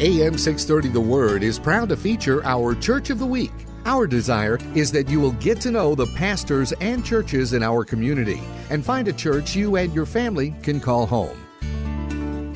AM 0.00 0.36
630 0.36 0.88
The 0.88 1.00
Word 1.00 1.44
is 1.44 1.56
proud 1.56 1.88
to 1.90 1.96
feature 1.96 2.44
our 2.44 2.74
Church 2.74 3.10
of 3.10 3.20
the 3.20 3.26
Week. 3.26 3.52
Our 3.84 4.08
desire 4.08 4.58
is 4.74 4.90
that 4.90 5.08
you 5.08 5.20
will 5.20 5.30
get 5.32 5.60
to 5.60 5.70
know 5.70 5.94
the 5.94 6.08
pastors 6.16 6.72
and 6.80 7.04
churches 7.04 7.52
in 7.52 7.62
our 7.62 7.84
community 7.84 8.42
and 8.70 8.84
find 8.84 9.06
a 9.06 9.12
church 9.12 9.54
you 9.54 9.76
and 9.76 9.94
your 9.94 10.04
family 10.04 10.52
can 10.64 10.80
call 10.80 11.06
home. 11.06 11.38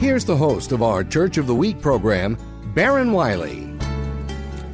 Here's 0.01 0.25
the 0.25 0.37
host 0.37 0.73
of 0.73 0.83
our 0.83 1.05
Church 1.05 1.39
of 1.39 1.47
the 1.47 1.55
Week 1.55 1.81
program, 1.81 2.37
Baron 2.75 3.13
Wiley. 3.13 3.73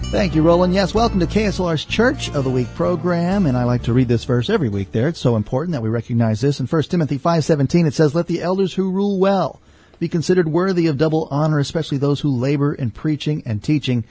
Thank 0.04 0.34
you, 0.34 0.40
Roland. 0.40 0.72
Yes, 0.72 0.94
welcome 0.94 1.20
to 1.20 1.26
KSLR's 1.26 1.84
Church 1.84 2.30
of 2.30 2.44
the 2.44 2.50
Week 2.50 2.74
program, 2.74 3.44
and 3.44 3.58
I 3.58 3.64
like 3.64 3.82
to 3.82 3.92
read 3.92 4.08
this 4.08 4.24
verse 4.24 4.48
every 4.48 4.70
week 4.70 4.90
there. 4.90 5.08
It's 5.08 5.20
so 5.20 5.36
important 5.36 5.72
that 5.72 5.82
we 5.82 5.90
recognize 5.90 6.40
this. 6.40 6.60
In 6.60 6.66
1 6.66 6.82
Timothy 6.84 7.18
5.17, 7.18 7.86
it 7.86 7.92
says, 7.92 8.14
Let 8.14 8.26
the 8.26 8.40
elders 8.40 8.72
who 8.72 8.90
rule 8.90 9.18
well 9.18 9.60
be 10.04 10.08
considered 10.10 10.46
worthy 10.46 10.88
of 10.88 10.98
double 10.98 11.28
honor, 11.30 11.58
especially 11.58 11.96
those 11.96 12.20
who 12.20 12.28
labor 12.28 12.74
in 12.74 12.90
preaching 12.90 13.42
and 13.46 13.64
teaching. 13.64 14.04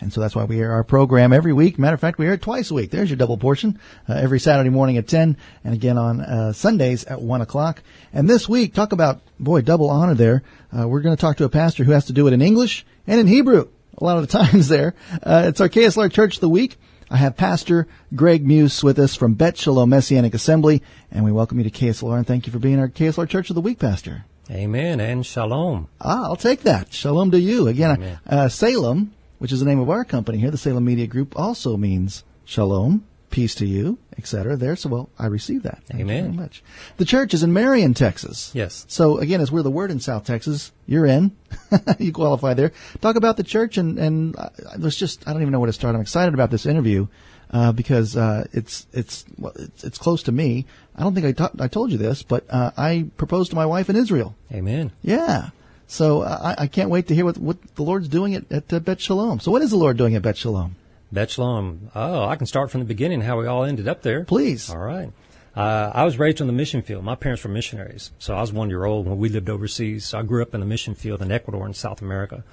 And 0.00 0.12
so 0.12 0.20
that's 0.20 0.34
why 0.34 0.42
we 0.42 0.58
air 0.58 0.72
our 0.72 0.82
program 0.82 1.32
every 1.32 1.52
week. 1.52 1.78
Matter 1.78 1.94
of 1.94 2.00
fact, 2.00 2.18
we 2.18 2.26
air 2.26 2.32
it 2.32 2.42
twice 2.42 2.72
a 2.72 2.74
week. 2.74 2.90
There's 2.90 3.08
your 3.08 3.16
double 3.16 3.38
portion. 3.38 3.78
Uh, 4.08 4.14
every 4.14 4.40
Saturday 4.40 4.70
morning 4.70 4.96
at 4.96 5.06
10 5.06 5.36
and 5.62 5.72
again 5.72 5.98
on 5.98 6.20
uh, 6.20 6.52
Sundays 6.52 7.04
at 7.04 7.22
1 7.22 7.42
o'clock. 7.42 7.80
And 8.12 8.28
this 8.28 8.48
week, 8.48 8.74
talk 8.74 8.90
about, 8.90 9.20
boy, 9.38 9.60
double 9.60 9.88
honor 9.88 10.14
there. 10.14 10.42
Uh, 10.76 10.88
we're 10.88 11.00
going 11.00 11.14
to 11.14 11.20
talk 11.20 11.36
to 11.36 11.44
a 11.44 11.48
pastor 11.48 11.84
who 11.84 11.92
has 11.92 12.06
to 12.06 12.12
do 12.12 12.26
it 12.26 12.32
in 12.32 12.42
English 12.42 12.84
and 13.06 13.20
in 13.20 13.28
Hebrew 13.28 13.68
a 13.96 14.04
lot 14.04 14.18
of 14.18 14.26
the 14.26 14.38
times 14.44 14.66
there. 14.66 14.96
Uh, 15.22 15.44
it's 15.46 15.60
our 15.60 15.68
KSLR 15.68 16.10
Church 16.10 16.38
of 16.38 16.40
the 16.40 16.48
Week. 16.48 16.76
I 17.08 17.18
have 17.18 17.36
Pastor 17.36 17.86
Greg 18.16 18.44
Muse 18.44 18.82
with 18.82 18.98
us 18.98 19.14
from 19.14 19.34
Bet 19.34 19.56
Shalom 19.56 19.90
Messianic 19.90 20.34
Assembly, 20.34 20.82
and 21.12 21.24
we 21.24 21.30
welcome 21.30 21.58
you 21.58 21.70
to 21.70 21.70
KSLR 21.70 22.16
and 22.16 22.26
thank 22.26 22.48
you 22.48 22.52
for 22.52 22.58
being 22.58 22.80
our 22.80 22.88
KSLR 22.88 23.28
Church 23.28 23.48
of 23.48 23.54
the 23.54 23.60
Week, 23.60 23.78
Pastor. 23.78 24.24
Amen 24.50 25.00
and 25.00 25.26
shalom. 25.26 25.88
Ah, 26.00 26.24
I'll 26.24 26.36
take 26.36 26.62
that. 26.62 26.92
Shalom 26.92 27.32
to 27.32 27.40
you. 27.40 27.66
Again, 27.66 28.20
uh, 28.28 28.48
Salem, 28.48 29.12
which 29.38 29.50
is 29.50 29.58
the 29.58 29.66
name 29.66 29.80
of 29.80 29.90
our 29.90 30.04
company 30.04 30.38
here, 30.38 30.52
the 30.52 30.58
Salem 30.58 30.84
Media 30.84 31.08
Group, 31.08 31.36
also 31.36 31.76
means 31.76 32.22
shalom, 32.44 33.04
peace 33.30 33.56
to 33.56 33.66
you, 33.66 33.98
etc. 34.16 34.56
There, 34.56 34.76
so 34.76 34.88
well, 34.88 35.10
I 35.18 35.26
receive 35.26 35.64
that. 35.64 35.82
Thank 35.86 36.02
Amen. 36.02 36.16
You 36.16 36.22
very 36.30 36.36
much. 36.36 36.62
The 36.96 37.04
church 37.04 37.34
is 37.34 37.42
in 37.42 37.52
Marion, 37.52 37.92
Texas. 37.92 38.52
Yes. 38.54 38.86
So 38.88 39.18
again, 39.18 39.40
as 39.40 39.50
we're 39.50 39.62
the 39.62 39.70
word 39.70 39.90
in 39.90 39.98
South 39.98 40.24
Texas, 40.24 40.70
you're 40.86 41.06
in. 41.06 41.36
you 41.98 42.12
qualify 42.12 42.54
there. 42.54 42.70
Talk 43.00 43.16
about 43.16 43.36
the 43.36 43.42
church, 43.42 43.76
and 43.78 43.98
and 43.98 44.36
uh, 44.36 44.50
there's 44.76 44.96
just 44.96 45.26
I 45.26 45.32
don't 45.32 45.42
even 45.42 45.52
know 45.52 45.58
where 45.58 45.66
to 45.66 45.72
start. 45.72 45.96
I'm 45.96 46.00
excited 46.00 46.34
about 46.34 46.52
this 46.52 46.66
interview 46.66 47.08
uh, 47.50 47.72
because 47.72 48.16
uh, 48.16 48.46
it's 48.52 48.86
it's 48.92 49.24
well, 49.38 49.52
it's 49.56 49.84
it's 49.84 49.98
close 49.98 50.22
to 50.24 50.32
me. 50.32 50.66
I 50.96 51.02
don't 51.02 51.14
think 51.14 51.26
I 51.26 51.32
ta- 51.32 51.52
I 51.58 51.68
told 51.68 51.92
you 51.92 51.98
this, 51.98 52.22
but 52.22 52.44
uh, 52.50 52.72
I 52.76 53.06
proposed 53.16 53.50
to 53.50 53.56
my 53.56 53.66
wife 53.66 53.88
in 53.88 53.96
Israel. 53.96 54.34
Amen. 54.52 54.92
Yeah. 55.02 55.50
So 55.86 56.22
uh, 56.22 56.54
I, 56.58 56.64
I 56.64 56.66
can't 56.66 56.90
wait 56.90 57.06
to 57.08 57.14
hear 57.14 57.24
what, 57.24 57.38
what 57.38 57.74
the 57.76 57.82
Lord's 57.82 58.08
doing 58.08 58.34
at, 58.34 58.50
at 58.50 58.72
uh, 58.72 58.80
Bet 58.80 59.00
Shalom. 59.00 59.40
So 59.40 59.50
what 59.50 59.62
is 59.62 59.70
the 59.70 59.76
Lord 59.76 59.96
doing 59.96 60.16
at 60.16 60.22
Bet 60.22 60.36
Shalom? 60.36 60.74
Bet 61.12 61.30
Shalom. 61.30 61.90
Oh, 61.94 62.24
I 62.24 62.36
can 62.36 62.46
start 62.46 62.70
from 62.70 62.80
the 62.80 62.86
beginning 62.86 63.20
how 63.20 63.38
we 63.38 63.46
all 63.46 63.64
ended 63.64 63.86
up 63.86 64.02
there. 64.02 64.24
Please. 64.24 64.68
All 64.68 64.78
right. 64.78 65.12
Uh, 65.54 65.90
I 65.94 66.04
was 66.04 66.18
raised 66.18 66.40
on 66.40 66.48
the 66.48 66.52
mission 66.52 66.82
field. 66.82 67.04
My 67.04 67.14
parents 67.14 67.42
were 67.44 67.50
missionaries. 67.50 68.10
So 68.18 68.34
I 68.34 68.40
was 68.40 68.52
one 68.52 68.68
year 68.68 68.84
old 68.84 69.06
when 69.06 69.16
we 69.16 69.28
lived 69.28 69.48
overseas. 69.48 70.04
So 70.06 70.18
I 70.18 70.22
grew 70.22 70.42
up 70.42 70.52
in 70.52 70.60
the 70.60 70.66
mission 70.66 70.94
field 70.94 71.22
in 71.22 71.32
Ecuador 71.32 71.64
and 71.64 71.74
South 71.74 72.02
America. 72.02 72.44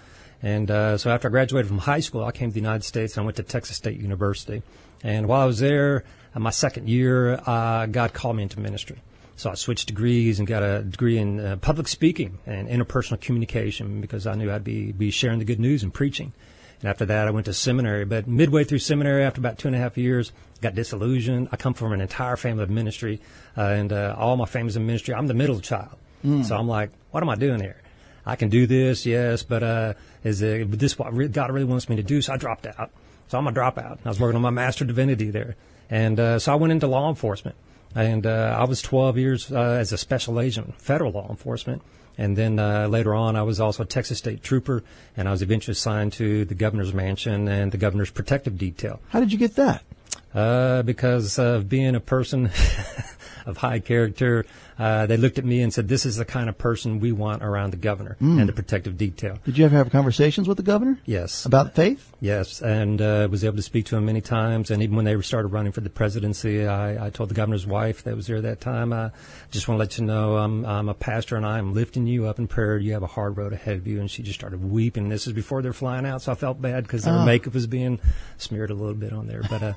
And 0.43 0.69
uh, 0.69 0.97
so 0.97 1.09
after 1.09 1.29
I 1.29 1.31
graduated 1.31 1.69
from 1.69 1.77
high 1.79 2.01
school, 2.01 2.23
I 2.25 2.31
came 2.31 2.49
to 2.49 2.53
the 2.53 2.59
United 2.59 2.83
States 2.83 3.15
and 3.15 3.23
I 3.23 3.25
went 3.25 3.37
to 3.37 3.43
Texas 3.43 3.77
State 3.77 3.99
University. 3.99 4.61
And 5.01 5.27
while 5.27 5.41
I 5.41 5.45
was 5.45 5.59
there, 5.59 6.03
uh, 6.35 6.39
my 6.39 6.49
second 6.49 6.89
year, 6.89 7.39
uh, 7.45 7.85
God 7.85 8.13
called 8.13 8.35
me 8.35 8.43
into 8.43 8.59
ministry. 8.59 9.01
So 9.37 9.49
I 9.49 9.55
switched 9.55 9.87
degrees 9.87 10.39
and 10.39 10.47
got 10.47 10.61
a 10.61 10.83
degree 10.83 11.17
in 11.17 11.39
uh, 11.39 11.55
public 11.55 11.87
speaking 11.87 12.37
and 12.45 12.67
interpersonal 12.67 13.19
communication 13.19 14.01
because 14.01 14.27
I 14.27 14.35
knew 14.35 14.51
I'd 14.51 14.63
be, 14.63 14.91
be 14.91 15.09
sharing 15.11 15.39
the 15.39 15.45
good 15.45 15.59
news 15.59 15.81
and 15.81 15.93
preaching. 15.93 16.33
And 16.81 16.89
after 16.89 17.05
that, 17.05 17.27
I 17.27 17.31
went 17.31 17.45
to 17.45 17.53
seminary. 17.53 18.03
But 18.03 18.27
midway 18.27 18.65
through 18.65 18.79
seminary, 18.79 19.23
after 19.23 19.39
about 19.39 19.57
two 19.57 19.69
and 19.69 19.75
a 19.75 19.79
half 19.79 19.97
years, 19.97 20.33
got 20.61 20.75
disillusioned. 20.75 21.47
I 21.51 21.55
come 21.55 21.73
from 21.73 21.93
an 21.93 22.01
entire 22.01 22.35
family 22.35 22.63
of 22.63 22.69
ministry, 22.69 23.21
uh, 23.57 23.61
and 23.61 23.93
uh, 23.93 24.15
all 24.17 24.35
my 24.35 24.45
family's 24.45 24.75
in 24.75 24.85
ministry. 24.85 25.13
I'm 25.13 25.27
the 25.27 25.33
middle 25.33 25.61
child, 25.61 25.95
Mm. 26.25 26.45
so 26.45 26.55
I'm 26.55 26.67
like, 26.69 26.89
what 27.11 27.23
am 27.23 27.29
I 27.29 27.35
doing 27.35 27.59
here? 27.59 27.75
I 28.25 28.35
can 28.35 28.49
do 28.49 28.65
this, 28.67 29.05
yes, 29.05 29.43
but 29.43 29.63
uh, 29.63 29.93
is 30.23 30.41
it, 30.41 30.71
this 30.71 30.97
what 30.97 31.11
God 31.31 31.51
really 31.51 31.65
wants 31.65 31.89
me 31.89 31.97
to 31.97 32.03
do? 32.03 32.21
So 32.21 32.33
I 32.33 32.37
dropped 32.37 32.65
out. 32.65 32.91
So 33.27 33.37
I'm 33.37 33.47
a 33.47 33.51
dropout. 33.51 33.99
I 34.05 34.09
was 34.09 34.19
working 34.19 34.35
on 34.35 34.41
my 34.41 34.49
master 34.49 34.85
divinity 34.85 35.29
there, 35.29 35.55
and 35.89 36.19
uh, 36.19 36.39
so 36.39 36.51
I 36.53 36.55
went 36.55 36.71
into 36.71 36.87
law 36.87 37.09
enforcement. 37.09 37.55
And 37.95 38.25
uh, 38.25 38.57
I 38.59 38.63
was 38.65 38.81
12 38.81 39.17
years 39.17 39.51
uh, 39.51 39.59
as 39.59 39.91
a 39.91 39.97
special 39.97 40.39
agent, 40.39 40.81
federal 40.81 41.11
law 41.11 41.29
enforcement. 41.29 41.83
And 42.17 42.35
then 42.35 42.59
uh, 42.59 42.87
later 42.87 43.13
on, 43.13 43.35
I 43.35 43.43
was 43.43 43.59
also 43.59 43.83
a 43.83 43.85
Texas 43.85 44.19
State 44.19 44.43
Trooper, 44.43 44.83
and 45.17 45.27
I 45.27 45.31
was 45.31 45.41
eventually 45.41 45.73
assigned 45.73 46.13
to 46.13 46.45
the 46.45 46.55
governor's 46.55 46.93
mansion 46.93 47.47
and 47.47 47.71
the 47.71 47.77
governor's 47.77 48.11
protective 48.11 48.57
detail. 48.57 48.99
How 49.09 49.19
did 49.19 49.31
you 49.31 49.37
get 49.37 49.55
that? 49.55 49.83
Uh, 50.33 50.81
because 50.83 51.37
of 51.39 51.69
being 51.69 51.95
a 51.95 51.99
person 51.99 52.49
of 53.45 53.57
high 53.57 53.79
character, 53.79 54.45
uh, 54.79 55.05
they 55.05 55.17
looked 55.17 55.37
at 55.37 55.45
me 55.45 55.61
and 55.61 55.71
said, 55.71 55.87
"This 55.87 56.05
is 56.05 56.15
the 56.15 56.25
kind 56.25 56.49
of 56.49 56.57
person 56.57 56.99
we 56.99 57.11
want 57.11 57.43
around 57.43 57.71
the 57.71 57.77
governor 57.77 58.17
Mm. 58.19 58.39
and 58.39 58.49
the 58.49 58.53
protective 58.53 58.97
detail." 58.97 59.37
Did 59.45 59.57
you 59.59 59.65
ever 59.65 59.75
have 59.75 59.91
conversations 59.91 60.47
with 60.47 60.57
the 60.57 60.63
governor? 60.63 60.97
Yes. 61.05 61.45
About 61.45 61.75
faith? 61.75 62.11
Yes, 62.19 62.61
and 62.61 62.99
uh, 63.01 63.27
was 63.29 63.43
able 63.43 63.57
to 63.57 63.61
speak 63.61 63.85
to 63.87 63.97
him 63.97 64.05
many 64.05 64.21
times. 64.21 64.71
And 64.71 64.81
even 64.81 64.95
when 64.95 65.05
they 65.05 65.19
started 65.21 65.49
running 65.49 65.71
for 65.73 65.81
the 65.81 65.89
presidency, 65.91 66.65
I, 66.65 67.07
I 67.07 67.09
told 67.11 67.29
the 67.29 67.35
governor's 67.35 67.67
wife 67.67 68.03
that 68.05 68.15
was 68.15 68.25
there 68.27 68.41
that 68.41 68.61
time, 68.61 68.93
I 68.93 69.11
just 69.51 69.67
want 69.67 69.77
to 69.77 69.79
let 69.79 69.97
you 69.99 70.05
know 70.05 70.37
I'm, 70.37 70.65
I'm 70.65 70.89
a 70.89 70.93
pastor 70.95 71.35
and 71.35 71.45
I'm 71.45 71.73
lifting 71.73 72.07
you 72.07 72.25
up 72.25 72.39
in 72.39 72.47
prayer. 72.47 72.77
You 72.77 72.93
have 72.93 73.03
a 73.03 73.07
hard 73.07 73.37
road 73.37 73.51
ahead 73.53 73.75
of 73.75 73.85
you. 73.85 73.99
And 73.99 74.09
she 74.09 74.23
just 74.23 74.39
started 74.39 74.63
weeping. 74.63 75.09
This 75.09 75.27
is 75.27 75.33
before 75.33 75.61
they're 75.61 75.73
flying 75.73 76.05
out, 76.05 76.21
so 76.23 76.31
I 76.31 76.35
felt 76.35 76.59
bad 76.61 76.83
because 76.85 77.03
their 77.03 77.13
Oh. 77.13 77.25
makeup 77.25 77.53
was 77.53 77.67
being 77.67 77.99
smeared 78.37 78.71
a 78.71 78.73
little 78.73 78.95
bit 78.95 79.11
on 79.13 79.27
there. 79.27 79.41
But 79.49 79.61
uh, 79.61 79.73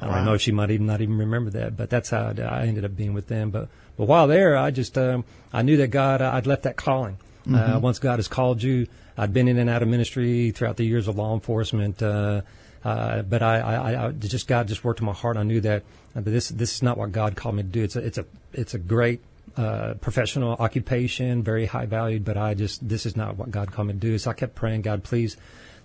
I 0.00 0.06
don't 0.06 0.24
know 0.24 0.34
if 0.34 0.42
she 0.42 0.52
might 0.52 0.70
even 0.70 0.86
not 0.86 1.00
even 1.00 1.18
remember 1.18 1.50
that. 1.50 1.76
But 1.76 1.90
that's 1.90 2.10
how 2.10 2.32
I, 2.38 2.66
ended 2.66 2.84
up 2.84 2.96
being 2.96 3.14
with 3.14 3.26
them. 3.26 3.50
But 3.50 3.68
but 3.96 4.06
while 4.06 4.26
there, 4.28 4.56
I 4.56 4.70
just 4.70 4.96
um, 4.96 5.24
I 5.52 5.62
knew 5.62 5.76
that 5.78 5.88
God, 5.88 6.22
I'd 6.22 6.46
left 6.46 6.62
that 6.62 6.76
calling. 6.76 7.18
Uh, 7.46 7.50
Mhm. 7.50 7.80
once 7.80 7.98
God 7.98 8.18
has 8.18 8.28
called 8.28 8.62
you, 8.62 8.86
I'd 9.16 9.32
been 9.32 9.48
in 9.48 9.58
and 9.58 9.70
out 9.70 9.82
of 9.82 9.88
ministry 9.88 10.50
throughout 10.50 10.76
the 10.76 10.84
years 10.84 11.08
of 11.08 11.16
law 11.16 11.34
enforcement. 11.34 12.02
Uh, 12.02 12.42
uh, 12.84 13.22
but 13.22 13.42
I, 13.42 13.58
I, 13.58 14.06
I 14.06 14.10
just 14.12 14.46
God 14.46 14.68
just 14.68 14.84
worked 14.84 15.00
in 15.00 15.06
my 15.06 15.12
heart. 15.12 15.36
I 15.36 15.42
knew 15.42 15.60
that 15.62 15.82
uh, 16.14 16.20
this 16.20 16.48
this 16.50 16.74
is 16.74 16.82
not 16.82 16.96
what 16.96 17.10
God 17.10 17.34
called 17.34 17.56
me 17.56 17.62
to 17.62 17.68
do. 17.68 17.82
It's 17.82 17.96
a 17.96 18.00
it's 18.00 18.18
a 18.18 18.24
it's 18.52 18.74
a 18.74 18.78
great 18.78 19.20
uh, 19.56 19.94
professional 19.94 20.52
occupation, 20.60 21.42
very 21.42 21.66
high 21.66 21.86
valued. 21.86 22.24
But 22.24 22.36
I 22.36 22.54
just 22.54 22.86
this 22.88 23.04
is 23.04 23.16
not 23.16 23.36
what 23.36 23.50
God 23.50 23.72
called 23.72 23.88
me 23.88 23.94
to 23.94 23.98
do. 23.98 24.16
So 24.18 24.30
I 24.30 24.34
kept 24.34 24.54
praying, 24.54 24.82
God, 24.82 25.02
please 25.02 25.36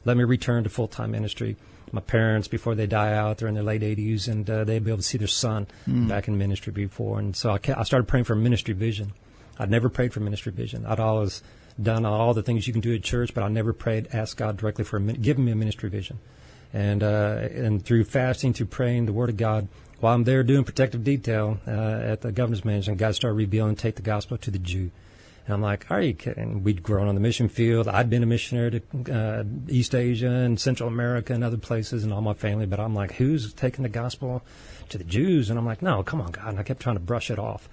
let 0.06 0.18
me 0.18 0.24
return 0.24 0.64
to 0.66 0.70
full 0.70 0.88
time 0.88 1.12
ministry. 1.12 1.56
My 1.94 2.02
parents, 2.02 2.48
before 2.50 2.74
they 2.76 2.88
die 2.88 3.14
out, 3.14 3.38
they're 3.38 3.48
in 3.48 3.54
their 3.54 3.64
late 3.64 3.82
80s, 3.84 4.28
and 4.28 4.50
uh, 4.50 4.64
they'd 4.66 4.84
be 4.84 4.90
able 4.92 4.98
to 4.98 5.04
see 5.04 5.18
their 5.20 5.28
son 5.28 5.68
Mm. 5.88 6.08
back 6.10 6.28
in 6.28 6.38
ministry 6.38 6.74
before. 6.74 7.20
And 7.20 7.36
so 7.36 7.52
I, 7.52 7.60
ca- 7.60 7.76
I 7.78 7.84
started 7.84 8.08
praying 8.08 8.26
for 8.26 8.36
ministry 8.36 8.74
vision. 8.74 9.14
I'd 9.60 9.70
never 9.70 9.88
prayed 9.90 10.12
for 10.12 10.20
ministry 10.20 10.52
vision. 10.52 10.86
I'd 10.88 11.00
always 11.00 11.44
done 11.82 12.06
all 12.06 12.34
the 12.34 12.42
things 12.44 12.66
you 12.68 12.74
can 12.74 12.82
do 12.82 12.94
at 12.96 13.04
church, 13.04 13.34
but 13.36 13.44
I 13.44 13.48
never 13.48 13.74
prayed, 13.74 14.08
asked 14.12 14.38
God 14.38 14.58
directly 14.58 14.84
for 14.84 14.98
a, 14.98 15.00
min- 15.00 15.22
give 15.22 15.38
me 15.38 15.52
a 15.52 15.56
ministry 15.56 15.90
vision. 15.90 16.18
And 16.74 17.04
uh, 17.04 17.48
and 17.54 17.86
through 17.86 18.06
fasting, 18.06 18.54
through 18.54 18.66
praying, 18.68 19.06
the 19.06 19.14
Word 19.14 19.30
of 19.30 19.38
God, 19.38 19.68
while 20.00 20.16
I'm 20.16 20.24
there 20.24 20.42
doing 20.42 20.64
protective 20.64 21.04
detail 21.04 21.60
uh, 21.68 21.70
at 21.72 22.22
the 22.22 22.32
governor's 22.32 22.66
mansion, 22.66 22.96
God 22.96 23.14
started 23.14 23.36
revealing, 23.36 23.76
take 23.76 23.96
the 23.96 24.02
gospel 24.02 24.40
to 24.40 24.50
the 24.50 24.58
Jew. 24.58 24.90
And 25.46 25.54
I'm 25.54 25.62
like, 25.62 25.92
are 25.92 26.02
you 26.02 26.14
kidding? 26.14 26.64
We'd 26.64 26.84
grown 26.84 27.08
on 27.08 27.16
the 27.16 27.22
mission 27.22 27.50
field. 27.50 27.88
I'd 27.88 28.10
been 28.10 28.24
a 28.24 28.26
missionary 28.26 28.80
to 28.80 29.14
uh, 29.14 29.44
East 29.68 29.94
Asia 29.94 30.30
and 30.30 30.60
Central 30.60 30.88
America 30.88 31.34
and 31.34 31.44
other 31.44 31.58
places 31.58 32.04
and 32.04 32.14
all 32.14 32.22
my 32.22 32.34
family, 32.34 32.66
but 32.66 32.80
I'm 32.80 32.96
like, 32.96 33.14
who's 33.14 33.54
taking 33.54 33.84
the 33.84 33.90
gospel 33.90 34.42
to 34.90 34.98
the 34.98 35.04
Jews? 35.04 35.50
And 35.50 35.60
I'm 35.60 35.66
like, 35.66 35.82
no, 35.82 36.02
come 36.02 36.22
on, 36.22 36.32
God. 36.32 36.48
And 36.48 36.60
I 36.60 36.64
kept 36.64 36.82
trying 36.82 36.96
to 36.96 37.02
brush 37.02 37.30
it 37.30 37.40
off. 37.40 37.68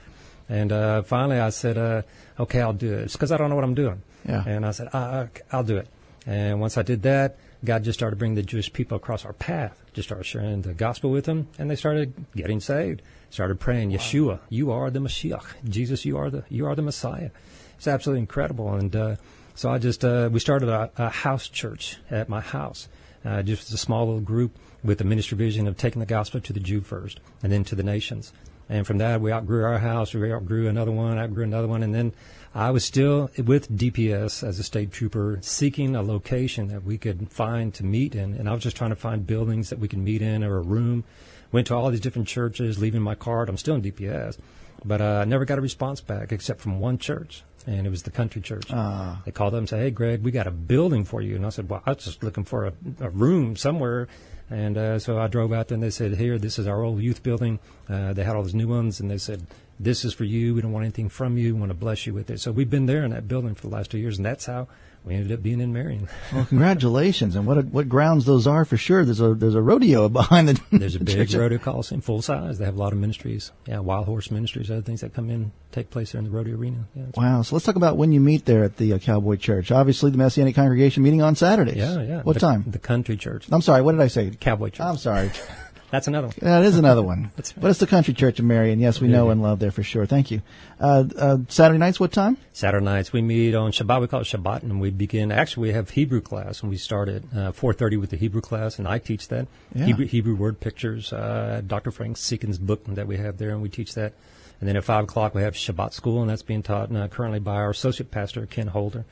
And 0.48 0.72
uh, 0.72 1.02
finally 1.02 1.38
I 1.38 1.50
said, 1.50 1.78
uh, 1.78 2.02
okay, 2.40 2.60
I'll 2.60 2.72
do 2.72 2.92
it. 2.92 3.02
It's 3.02 3.12
because 3.12 3.30
I 3.30 3.36
don't 3.36 3.50
know 3.50 3.54
what 3.54 3.64
I'm 3.64 3.74
doing. 3.74 4.02
Yeah. 4.28 4.42
And 4.44 4.66
I 4.66 4.72
said, 4.72 4.88
uh, 4.92 5.26
I'll 5.52 5.62
do 5.62 5.76
it. 5.76 5.86
And 6.26 6.60
once 6.60 6.76
I 6.76 6.82
did 6.82 7.02
that, 7.02 7.38
God 7.64 7.84
just 7.84 7.98
started 7.98 8.18
bringing 8.18 8.36
the 8.36 8.42
Jewish 8.42 8.72
people 8.72 8.96
across 8.96 9.24
our 9.24 9.32
path, 9.32 9.80
just 9.92 10.08
started 10.08 10.24
sharing 10.24 10.62
the 10.62 10.74
gospel 10.74 11.10
with 11.10 11.24
them, 11.26 11.48
and 11.58 11.70
they 11.70 11.76
started 11.76 12.14
getting 12.34 12.60
saved. 12.60 13.02
Started 13.30 13.60
praying, 13.60 13.92
Yeshua, 13.92 14.40
you 14.48 14.72
are 14.72 14.90
the 14.90 14.98
Mashiach. 14.98 15.44
Jesus, 15.68 16.04
you 16.04 16.18
are 16.18 16.30
the 16.30 16.42
you 16.48 16.66
are 16.66 16.74
the 16.74 16.82
Messiah. 16.82 17.30
It's 17.80 17.88
absolutely 17.88 18.20
incredible. 18.20 18.74
And 18.74 18.94
uh, 18.94 19.16
So 19.54 19.70
I 19.70 19.78
just 19.78 20.04
uh, 20.04 20.28
we 20.30 20.38
started 20.38 20.68
a, 20.68 20.90
a 20.98 21.08
house 21.08 21.48
church 21.48 21.96
at 22.10 22.28
my 22.28 22.42
house, 22.42 22.88
uh, 23.24 23.42
just 23.42 23.72
a 23.72 23.78
small 23.78 24.04
little 24.04 24.20
group 24.20 24.58
with 24.84 24.98
the 24.98 25.04
ministry 25.04 25.38
vision 25.38 25.66
of 25.66 25.78
taking 25.78 26.00
the 26.00 26.04
gospel 26.04 26.42
to 26.42 26.52
the 26.52 26.60
Jew 26.60 26.82
first, 26.82 27.20
and 27.42 27.50
then 27.50 27.64
to 27.64 27.74
the 27.74 27.82
nations. 27.82 28.34
And 28.68 28.86
from 28.86 28.98
that, 28.98 29.22
we 29.22 29.32
outgrew 29.32 29.64
our 29.64 29.78
house. 29.78 30.12
We 30.12 30.30
outgrew 30.30 30.68
another 30.68 30.92
one, 30.92 31.18
outgrew 31.18 31.44
another 31.44 31.68
one, 31.68 31.82
and 31.82 31.94
then 31.94 32.12
I 32.54 32.70
was 32.70 32.84
still 32.84 33.30
with 33.38 33.74
DPS 33.74 34.46
as 34.46 34.58
a 34.58 34.62
state 34.62 34.92
trooper, 34.92 35.38
seeking 35.40 35.96
a 35.96 36.02
location 36.02 36.68
that 36.68 36.84
we 36.84 36.98
could 36.98 37.32
find 37.32 37.72
to 37.74 37.82
meet 37.82 38.14
in. 38.14 38.34
And 38.34 38.46
I 38.46 38.52
was 38.52 38.62
just 38.62 38.76
trying 38.76 38.90
to 38.90 38.96
find 38.96 39.26
buildings 39.26 39.70
that 39.70 39.78
we 39.78 39.88
could 39.88 40.00
meet 40.00 40.20
in 40.20 40.44
or 40.44 40.58
a 40.58 40.62
room. 40.62 41.04
Went 41.50 41.66
to 41.68 41.74
all 41.74 41.90
these 41.90 42.00
different 42.00 42.28
churches, 42.28 42.78
leaving 42.78 43.00
my 43.00 43.14
card. 43.14 43.48
I'm 43.48 43.56
still 43.56 43.74
in 43.74 43.82
DPS, 43.82 44.36
but 44.84 45.00
uh, 45.00 45.20
I 45.22 45.24
never 45.24 45.44
got 45.44 45.58
a 45.58 45.62
response 45.62 46.00
back 46.00 46.32
except 46.32 46.60
from 46.60 46.80
one 46.80 46.98
church 46.98 47.44
and 47.66 47.86
it 47.86 47.90
was 47.90 48.02
the 48.02 48.10
country 48.10 48.40
church. 48.40 48.66
Ah. 48.70 49.20
They 49.24 49.32
called 49.32 49.54
up 49.54 49.58
and 49.58 49.68
said, 49.68 49.80
"Hey, 49.80 49.90
Greg, 49.90 50.22
we 50.22 50.30
got 50.30 50.46
a 50.46 50.50
building 50.50 51.04
for 51.04 51.20
you." 51.20 51.36
And 51.36 51.46
I 51.46 51.50
said, 51.50 51.68
"Well, 51.68 51.82
I 51.84 51.90
was 51.90 52.04
just 52.04 52.22
looking 52.22 52.44
for 52.44 52.66
a, 52.66 52.72
a 53.00 53.10
room 53.10 53.56
somewhere." 53.56 54.08
And 54.48 54.76
uh, 54.76 54.98
so 54.98 55.18
I 55.18 55.28
drove 55.28 55.52
out 55.52 55.68
there, 55.68 55.76
and 55.76 55.82
they 55.82 55.90
said, 55.90 56.14
"Here, 56.14 56.38
this 56.38 56.58
is 56.58 56.66
our 56.66 56.82
old 56.82 57.00
youth 57.00 57.22
building." 57.22 57.58
Uh, 57.88 58.12
they 58.12 58.24
had 58.24 58.36
all 58.36 58.42
these 58.42 58.54
new 58.54 58.68
ones, 58.68 59.00
and 59.00 59.10
they 59.10 59.18
said, 59.18 59.46
"This 59.78 60.04
is 60.04 60.14
for 60.14 60.24
you. 60.24 60.54
We 60.54 60.62
don't 60.62 60.72
want 60.72 60.84
anything 60.84 61.08
from 61.08 61.36
you. 61.36 61.54
We 61.54 61.60
want 61.60 61.70
to 61.70 61.78
bless 61.78 62.06
you 62.06 62.14
with 62.14 62.30
it." 62.30 62.40
So 62.40 62.52
we've 62.52 62.70
been 62.70 62.86
there 62.86 63.04
in 63.04 63.10
that 63.10 63.28
building 63.28 63.54
for 63.54 63.62
the 63.68 63.74
last 63.74 63.90
two 63.90 63.98
years, 63.98 64.16
and 64.16 64.24
that's 64.24 64.46
how 64.46 64.68
we 65.04 65.14
ended 65.14 65.32
up 65.32 65.42
being 65.42 65.60
in 65.60 65.72
Marion. 65.72 66.08
Well, 66.32 66.44
congratulations, 66.44 67.34
and 67.34 67.46
what 67.46 67.58
a, 67.58 67.62
what 67.62 67.88
grounds 67.88 68.26
those 68.26 68.46
are 68.46 68.64
for 68.64 68.76
sure. 68.76 69.04
There's 69.04 69.20
a 69.20 69.34
there's 69.34 69.54
a 69.54 69.62
rodeo 69.62 70.08
behind 70.08 70.48
the. 70.48 70.60
There's 70.78 70.94
a 70.94 71.00
big 71.00 71.32
rodeo 71.32 71.58
coliseum, 71.58 72.00
full 72.00 72.22
size. 72.22 72.58
They 72.58 72.66
have 72.66 72.76
a 72.76 72.78
lot 72.78 72.92
of 72.92 72.98
ministries. 72.98 73.50
Yeah, 73.66 73.78
wild 73.78 74.06
horse 74.06 74.30
ministries, 74.30 74.70
other 74.70 74.82
things 74.82 75.00
that 75.00 75.14
come 75.14 75.30
in, 75.30 75.52
take 75.72 75.90
place 75.90 76.12
there 76.12 76.18
in 76.18 76.24
the 76.24 76.30
rodeo 76.30 76.56
arena. 76.56 76.86
Yeah, 76.94 77.04
Wow. 77.16 77.42
So 77.42 77.56
let's 77.56 77.64
talk 77.64 77.76
about 77.76 77.96
when 77.96 78.12
you 78.12 78.20
meet 78.20 78.44
there 78.44 78.62
at 78.62 78.76
the 78.76 78.92
uh, 78.92 78.98
Cowboy 78.98 79.36
Church. 79.36 79.70
Obviously, 79.70 80.10
the 80.10 80.18
Messianic 80.18 80.54
congregation 80.54 81.02
meeting 81.02 81.22
on 81.22 81.34
Saturdays. 81.34 81.76
yeah, 81.76 82.02
yeah. 82.02 82.22
What 82.22 82.34
the, 82.34 82.40
time? 82.40 82.64
The 82.66 82.78
country 82.78 83.16
church. 83.16 83.46
I'm 83.50 83.62
sorry. 83.62 83.82
What 83.82 83.92
did 83.92 84.02
I 84.02 84.08
say? 84.08 84.30
Cowboy 84.38 84.68
church. 84.68 84.80
I'm 84.80 84.98
sorry. 84.98 85.30
That's 85.90 86.06
another 86.08 86.28
one. 86.28 86.36
That 86.40 86.62
is 86.64 86.76
another 86.78 87.02
one. 87.02 87.30
Right. 87.36 87.52
But 87.56 87.70
it's 87.70 87.80
the 87.80 87.86
Country 87.86 88.14
Church 88.14 88.38
of 88.38 88.44
Marion. 88.44 88.78
Yes, 88.80 89.00
we 89.00 89.08
know 89.08 89.26
Yeah. 89.26 89.32
and 89.32 89.42
love 89.42 89.58
there 89.58 89.70
for 89.70 89.82
sure. 89.82 90.06
Thank 90.06 90.30
you. 90.30 90.40
Uh, 90.78 91.04
uh, 91.16 91.38
Saturday 91.48 91.78
nights, 91.78 91.98
what 91.98 92.12
time? 92.12 92.36
Saturday 92.52 92.84
nights 92.84 93.12
we 93.12 93.22
meet 93.22 93.54
on 93.54 93.72
Shabbat. 93.72 94.00
We 94.00 94.06
call 94.06 94.20
it 94.20 94.24
Shabbat, 94.24 94.62
and 94.62 94.80
we 94.80 94.90
begin. 94.90 95.32
Actually, 95.32 95.68
we 95.68 95.74
have 95.74 95.90
Hebrew 95.90 96.20
class, 96.20 96.60
and 96.62 96.70
we 96.70 96.76
start 96.76 97.08
at 97.08 97.22
uh, 97.34 97.52
4:30 97.52 97.98
with 97.98 98.10
the 98.10 98.16
Hebrew 98.16 98.40
class, 98.40 98.78
and 98.78 98.86
I 98.86 98.98
teach 98.98 99.28
that 99.28 99.46
Yeah. 99.74 99.86
Hebrew, 99.86 100.06
Hebrew 100.06 100.36
word 100.36 100.60
pictures. 100.60 101.12
Uh, 101.12 101.62
Dr. 101.66 101.90
Frank 101.90 102.16
Seekins' 102.16 102.60
book 102.60 102.84
that 102.86 103.06
we 103.06 103.16
have 103.16 103.38
there, 103.38 103.50
and 103.50 103.60
we 103.62 103.68
teach 103.68 103.94
that. 103.94 104.12
And 104.60 104.68
then 104.68 104.76
at 104.76 104.84
five 104.84 105.04
o'clock 105.04 105.34
we 105.34 105.42
have 105.42 105.54
Shabbat 105.54 105.92
school, 105.94 106.20
and 106.20 106.30
that's 106.30 106.42
being 106.42 106.62
taught 106.62 106.94
uh, 106.94 107.08
currently 107.08 107.40
by 107.40 107.56
our 107.56 107.70
associate 107.70 108.10
pastor 108.10 108.44
Ken 108.46 108.66
Holder. 108.68 109.04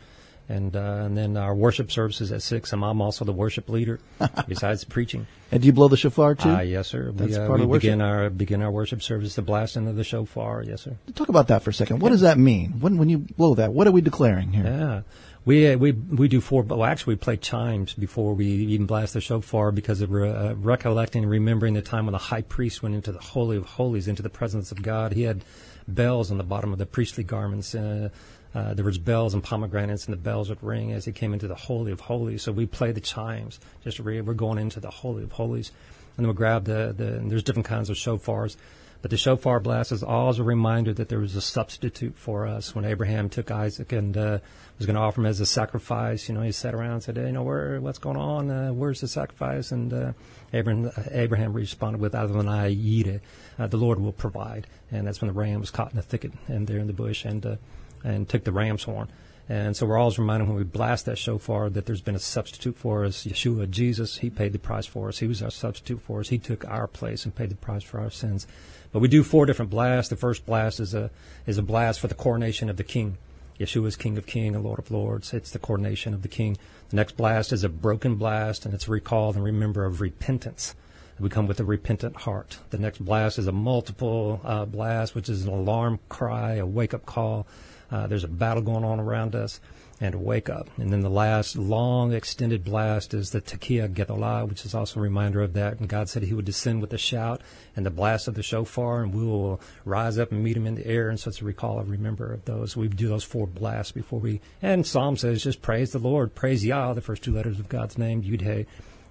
And 0.50 0.74
uh, 0.74 1.02
and 1.04 1.16
then 1.16 1.36
our 1.36 1.54
worship 1.54 1.92
services 1.92 2.32
at 2.32 2.40
six, 2.40 2.72
and 2.72 2.82
I'm 2.82 3.02
also 3.02 3.26
the 3.26 3.32
worship 3.32 3.68
leader, 3.68 4.00
besides 4.48 4.82
preaching. 4.84 5.26
And 5.52 5.60
do 5.60 5.66
you 5.66 5.74
blow 5.74 5.88
the 5.88 5.96
shofar 5.98 6.34
too? 6.36 6.48
Ah, 6.48 6.60
yes, 6.60 6.88
sir. 6.88 7.12
That's 7.12 7.32
we 7.32 7.36
uh, 7.36 7.46
part 7.46 7.58
we 7.58 7.64
of 7.64 7.68
worship. 7.68 7.82
begin 7.82 8.00
our 8.00 8.30
begin 8.30 8.62
our 8.62 8.70
worship 8.70 9.02
service, 9.02 9.34
the 9.34 9.42
blasting 9.42 9.86
of 9.88 9.96
the 9.96 10.04
shofar. 10.04 10.62
Yes, 10.62 10.82
sir. 10.82 10.96
Talk 11.14 11.28
about 11.28 11.48
that 11.48 11.62
for 11.62 11.70
a 11.70 11.74
second. 11.74 12.00
What 12.00 12.10
does 12.10 12.22
that 12.22 12.38
mean? 12.38 12.80
When 12.80 12.96
when 12.96 13.10
you 13.10 13.18
blow 13.18 13.56
that, 13.56 13.74
what 13.74 13.86
are 13.86 13.92
we 13.92 14.00
declaring 14.00 14.52
here? 14.52 14.64
Yeah. 14.64 15.02
We, 15.44 15.72
uh, 15.72 15.78
we 15.78 15.92
we 15.92 16.28
do 16.28 16.40
four. 16.40 16.62
Well, 16.62 16.84
actually, 16.84 17.14
we 17.14 17.18
play 17.18 17.36
chimes 17.36 17.94
before 17.94 18.34
we 18.34 18.46
even 18.46 18.86
blast 18.86 19.14
the 19.14 19.20
shofar 19.20 19.72
because 19.72 20.02
of 20.02 20.12
uh, 20.12 20.54
recollecting 20.56 21.22
and 21.22 21.30
remembering 21.30 21.74
the 21.74 21.80
time 21.80 22.04
when 22.06 22.12
the 22.12 22.18
high 22.18 22.42
priest 22.42 22.82
went 22.82 22.94
into 22.94 23.12
the 23.12 23.18
holy 23.18 23.56
of 23.56 23.64
holies, 23.64 24.08
into 24.08 24.22
the 24.22 24.28
presence 24.28 24.72
of 24.72 24.82
God. 24.82 25.12
He 25.12 25.22
had 25.22 25.44
bells 25.86 26.30
on 26.30 26.36
the 26.36 26.44
bottom 26.44 26.72
of 26.72 26.78
the 26.78 26.84
priestly 26.86 27.24
garments. 27.24 27.74
Uh, 27.74 28.10
uh, 28.54 28.74
there 28.74 28.84
was 28.84 28.98
bells 28.98 29.34
and 29.34 29.42
pomegranates, 29.42 30.06
and 30.06 30.12
the 30.12 30.20
bells 30.20 30.48
would 30.48 30.62
ring 30.62 30.92
as 30.92 31.04
he 31.04 31.12
came 31.12 31.32
into 31.32 31.48
the 31.48 31.54
holy 31.54 31.92
of 31.92 32.00
holies. 32.00 32.42
So 32.42 32.52
we 32.52 32.66
play 32.66 32.92
the 32.92 33.00
chimes. 33.00 33.60
Just 33.84 33.98
read, 33.98 34.26
we're 34.26 34.34
going 34.34 34.58
into 34.58 34.80
the 34.80 34.90
holy 34.90 35.22
of 35.22 35.32
holies, 35.32 35.70
and 36.16 36.24
then 36.24 36.28
we 36.28 36.36
grab 36.36 36.64
the 36.64 36.94
the. 36.96 37.22
There's 37.28 37.42
different 37.42 37.66
kinds 37.66 37.90
of 37.90 37.96
shofars. 37.96 38.56
But 39.00 39.12
the 39.12 39.16
shofar 39.16 39.60
blast 39.60 39.92
is 39.92 40.02
always 40.02 40.40
a 40.40 40.42
reminder 40.42 40.92
that 40.92 41.08
there 41.08 41.20
was 41.20 41.36
a 41.36 41.40
substitute 41.40 42.16
for 42.16 42.48
us. 42.48 42.74
When 42.74 42.84
Abraham 42.84 43.28
took 43.28 43.52
Isaac 43.52 43.92
and 43.92 44.16
uh, 44.16 44.38
was 44.76 44.86
going 44.86 44.96
to 44.96 45.00
offer 45.00 45.20
him 45.20 45.26
as 45.26 45.38
a 45.38 45.46
sacrifice, 45.46 46.28
you 46.28 46.34
know, 46.34 46.40
he 46.40 46.50
sat 46.50 46.74
around 46.74 46.94
and 46.94 47.02
said, 47.04 47.16
hey, 47.16 47.26
you 47.26 47.32
know, 47.32 47.44
where, 47.44 47.80
what's 47.80 47.98
going 47.98 48.16
on? 48.16 48.50
Uh, 48.50 48.72
where's 48.72 49.00
the 49.00 49.06
sacrifice? 49.06 49.70
And 49.70 49.92
uh, 49.92 50.12
Abraham, 50.52 50.90
Abraham 51.12 51.52
responded 51.52 52.00
with, 52.00 52.16
other 52.16 52.32
than 52.32 52.48
I 52.48 52.70
eat 52.70 53.06
it, 53.06 53.22
uh, 53.56 53.68
the 53.68 53.76
Lord 53.76 54.00
will 54.00 54.12
provide. 54.12 54.66
And 54.90 55.06
that's 55.06 55.20
when 55.20 55.28
the 55.28 55.34
ram 55.34 55.60
was 55.60 55.70
caught 55.70 55.92
in 55.92 55.96
the 55.96 56.02
thicket 56.02 56.32
and 56.48 56.66
there 56.66 56.78
in 56.78 56.88
the 56.88 56.92
bush 56.92 57.24
and, 57.24 57.46
uh, 57.46 57.56
and 58.04 58.28
took 58.28 58.44
the 58.44 58.52
ram's 58.52 58.84
horn. 58.84 59.08
And 59.48 59.74
so 59.74 59.86
we're 59.86 59.96
always 59.96 60.18
reminded 60.18 60.46
when 60.46 60.58
we 60.58 60.64
blast 60.64 61.06
that 61.06 61.16
shofar 61.16 61.70
that 61.70 61.86
there's 61.86 62.02
been 62.02 62.14
a 62.14 62.20
substitute 62.20 62.76
for 62.76 63.04
us. 63.04 63.24
Yeshua, 63.24 63.70
Jesus, 63.70 64.18
He 64.18 64.28
paid 64.28 64.52
the 64.52 64.58
price 64.58 64.84
for 64.84 65.08
us. 65.08 65.20
He 65.20 65.26
was 65.26 65.42
our 65.42 65.50
substitute 65.50 66.02
for 66.02 66.20
us. 66.20 66.28
He 66.28 66.38
took 66.38 66.66
our 66.68 66.86
place 66.86 67.24
and 67.24 67.34
paid 67.34 67.50
the 67.50 67.56
price 67.56 67.82
for 67.82 67.98
our 67.98 68.10
sins. 68.10 68.46
But 68.92 68.98
we 69.00 69.08
do 69.08 69.22
four 69.22 69.46
different 69.46 69.70
blasts. 69.70 70.10
The 70.10 70.16
first 70.16 70.44
blast 70.44 70.80
is 70.80 70.94
a 70.94 71.10
is 71.46 71.56
a 71.56 71.62
blast 71.62 72.00
for 72.00 72.08
the 72.08 72.14
coronation 72.14 72.68
of 72.68 72.76
the 72.76 72.84
King. 72.84 73.16
Yeshua 73.58 73.86
is 73.86 73.96
King 73.96 74.18
of 74.18 74.26
King 74.26 74.54
and 74.54 74.62
Lord 74.62 74.78
of 74.78 74.90
Lords. 74.90 75.32
It's 75.32 75.50
the 75.50 75.58
coronation 75.58 76.14
of 76.14 76.22
the 76.22 76.28
King. 76.28 76.56
The 76.90 76.96
next 76.96 77.16
blast 77.16 77.52
is 77.52 77.64
a 77.64 77.68
broken 77.68 78.14
blast, 78.14 78.64
and 78.64 78.74
it's 78.74 78.86
recall 78.86 79.32
and 79.32 79.42
remember 79.42 79.84
of 79.84 80.00
repentance. 80.00 80.74
We 81.18 81.28
come 81.28 81.48
with 81.48 81.58
a 81.58 81.64
repentant 81.64 82.14
heart. 82.14 82.58
The 82.70 82.78
next 82.78 83.04
blast 83.04 83.38
is 83.38 83.48
a 83.48 83.52
multiple 83.52 84.40
uh, 84.44 84.66
blast, 84.66 85.16
which 85.16 85.28
is 85.28 85.44
an 85.44 85.52
alarm 85.52 85.98
cry, 86.08 86.54
a 86.54 86.66
wake 86.66 86.94
up 86.94 87.04
call. 87.04 87.46
Uh, 87.90 88.06
there's 88.06 88.24
a 88.24 88.28
battle 88.28 88.62
going 88.62 88.84
on 88.84 89.00
around 89.00 89.34
us, 89.34 89.60
and 90.00 90.12
to 90.12 90.18
wake 90.18 90.48
up. 90.48 90.68
And 90.76 90.92
then 90.92 91.00
the 91.00 91.10
last 91.10 91.56
long 91.56 92.12
extended 92.12 92.64
blast 92.64 93.14
is 93.14 93.30
the 93.30 93.40
Tekiah 93.40 93.92
Gedolah, 93.92 94.48
which 94.48 94.64
is 94.64 94.74
also 94.74 95.00
a 95.00 95.02
reminder 95.02 95.42
of 95.42 95.54
that. 95.54 95.80
And 95.80 95.88
God 95.88 96.08
said 96.08 96.22
He 96.22 96.34
would 96.34 96.44
descend 96.44 96.80
with 96.80 96.92
a 96.92 96.98
shout 96.98 97.40
and 97.74 97.84
the 97.84 97.90
blast 97.90 98.28
of 98.28 98.34
the 98.34 98.42
shofar, 98.42 99.02
and 99.02 99.12
we 99.12 99.24
will 99.24 99.60
rise 99.84 100.18
up 100.18 100.30
and 100.30 100.44
meet 100.44 100.56
Him 100.56 100.66
in 100.66 100.76
the 100.76 100.86
air. 100.86 101.08
And 101.08 101.18
so 101.18 101.30
it's 101.30 101.42
a 101.42 101.44
recall, 101.44 101.80
a 101.80 101.84
remember 101.84 102.32
of 102.32 102.44
those. 102.44 102.76
We 102.76 102.88
do 102.88 103.08
those 103.08 103.24
four 103.24 103.46
blasts 103.46 103.92
before 103.92 104.20
we. 104.20 104.40
And 104.62 104.86
Psalm 104.86 105.16
says 105.16 105.42
just 105.42 105.62
praise 105.62 105.90
the 105.92 105.98
Lord, 105.98 106.34
praise 106.34 106.64
Yah, 106.64 106.92
the 106.92 107.00
first 107.00 107.24
two 107.24 107.34
letters 107.34 107.58
of 107.58 107.68
God's 107.68 107.98
name, 107.98 108.22
Yud-He, 108.22 108.66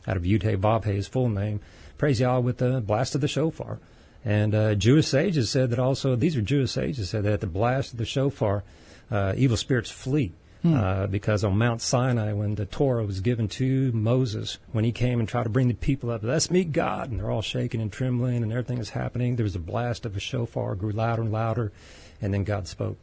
out 0.08 0.18
of 0.18 0.24
Yud-He, 0.24 0.56
Vav-He, 0.56 0.94
his 0.94 1.08
full 1.08 1.30
name. 1.30 1.60
Praise 1.98 2.20
Yah 2.20 2.40
with 2.40 2.60
the 2.60 2.80
blast 2.80 3.16
of 3.16 3.22
the 3.22 3.28
shofar. 3.28 3.80
And 4.26 4.54
uh, 4.54 4.76
Jewish 4.76 5.08
sages 5.08 5.50
said 5.50 5.70
that 5.70 5.80
also, 5.80 6.16
these 6.16 6.36
are 6.36 6.42
Jewish 6.42 6.72
sages 6.72 7.10
said 7.10 7.24
that 7.24 7.34
at 7.34 7.42
the 7.42 7.48
blast 7.48 7.94
of 7.94 7.98
the 7.98 8.06
shofar, 8.06 8.64
uh, 9.10 9.34
evil 9.38 9.58
spirits 9.58 9.90
flee. 9.90 10.34
Uh, 10.66 11.08
because 11.08 11.46
on 11.46 11.58
Mount 11.58 11.82
Sinai, 11.82 12.34
when 12.34 12.56
the 12.56 12.66
Torah 12.66 13.06
was 13.06 13.22
given 13.22 13.48
to 13.50 13.92
Moses, 13.94 14.58
when 14.74 14.84
he 14.84 14.92
came 14.92 15.20
and 15.20 15.30
tried 15.30 15.44
to 15.44 15.50
bring 15.50 15.70
the 15.70 15.74
people 15.74 16.10
up, 16.10 16.24
let's 16.24 16.52
meet 16.52 16.74
God, 16.74 17.10
and 17.10 17.20
they're 17.20 17.32
all 17.32 17.42
shaking 17.42 17.80
and 17.80 17.90
trembling, 17.90 18.44
and 18.44 18.52
everything 18.52 18.80
is 18.80 18.90
happening. 18.90 19.38
There 19.38 19.46
was 19.46 19.56
a 19.56 19.60
blast 19.60 20.06
of 20.06 20.18
a 20.18 20.20
shofar, 20.20 20.76
grew 20.76 20.92
louder 20.92 21.22
and 21.22 21.32
louder, 21.32 21.72
and 22.22 22.34
then 22.34 22.44
God 22.44 22.68
spoke. 22.68 22.98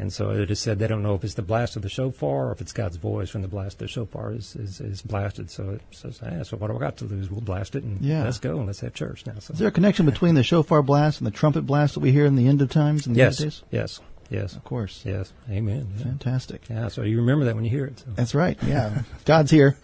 And 0.00 0.12
so 0.12 0.30
it 0.30 0.48
is 0.50 0.60
said 0.60 0.78
they 0.78 0.86
don't 0.86 1.02
know 1.02 1.16
if 1.16 1.24
it's 1.24 1.34
the 1.34 1.42
blast 1.42 1.74
of 1.74 1.82
the 1.82 1.88
shofar 1.88 2.46
or 2.48 2.52
if 2.52 2.60
it's 2.60 2.72
God's 2.72 2.96
voice 2.96 3.34
when 3.34 3.42
the 3.42 3.48
blast 3.48 3.74
of 3.74 3.78
the 3.80 3.88
shofar 3.88 4.32
is, 4.32 4.54
is, 4.54 4.80
is 4.80 5.02
blasted. 5.02 5.50
So 5.50 5.70
it 5.70 5.82
says, 5.90 6.20
ah, 6.24 6.44
so 6.44 6.56
what 6.56 6.68
do 6.70 6.76
I 6.76 6.78
got 6.78 6.96
to 6.98 7.04
lose? 7.04 7.28
We'll 7.30 7.40
blast 7.40 7.74
it 7.74 7.82
and 7.82 8.00
Yeah. 8.00 8.22
let's 8.22 8.38
go 8.38 8.58
and 8.58 8.66
let's 8.66 8.78
have 8.80 8.94
church 8.94 9.26
now. 9.26 9.34
So. 9.40 9.52
Is 9.54 9.58
there 9.58 9.66
a 9.68 9.72
connection 9.72 10.06
between 10.06 10.36
the 10.36 10.44
shofar 10.44 10.82
blast 10.84 11.18
and 11.20 11.26
the 11.26 11.32
trumpet 11.32 11.62
blast 11.62 11.94
that 11.94 12.00
we 12.00 12.12
hear 12.12 12.26
in 12.26 12.36
the 12.36 12.46
end 12.46 12.62
of 12.62 12.70
times 12.70 13.08
In 13.08 13.14
the 13.14 13.18
Yes, 13.18 13.40
end 13.40 13.48
of 13.48 13.54
days? 13.54 13.62
yes, 13.72 14.00
yes, 14.30 14.54
Of 14.56 14.64
course. 14.64 15.02
yes. 15.04 15.32
Amen. 15.50 15.88
Yeah. 15.96 16.04
Fantastic. 16.04 16.68
yeah, 16.68 16.88
so 16.88 17.02
you 17.02 17.18
remember 17.18 17.44
that 17.46 17.54
when 17.54 17.64
you 17.64 17.70
hear 17.70 17.86
it. 17.86 17.98
So. 18.00 18.06
That's 18.14 18.34
right. 18.34 18.58
Yeah. 18.62 19.02
God's 19.24 19.50
here. 19.50 19.76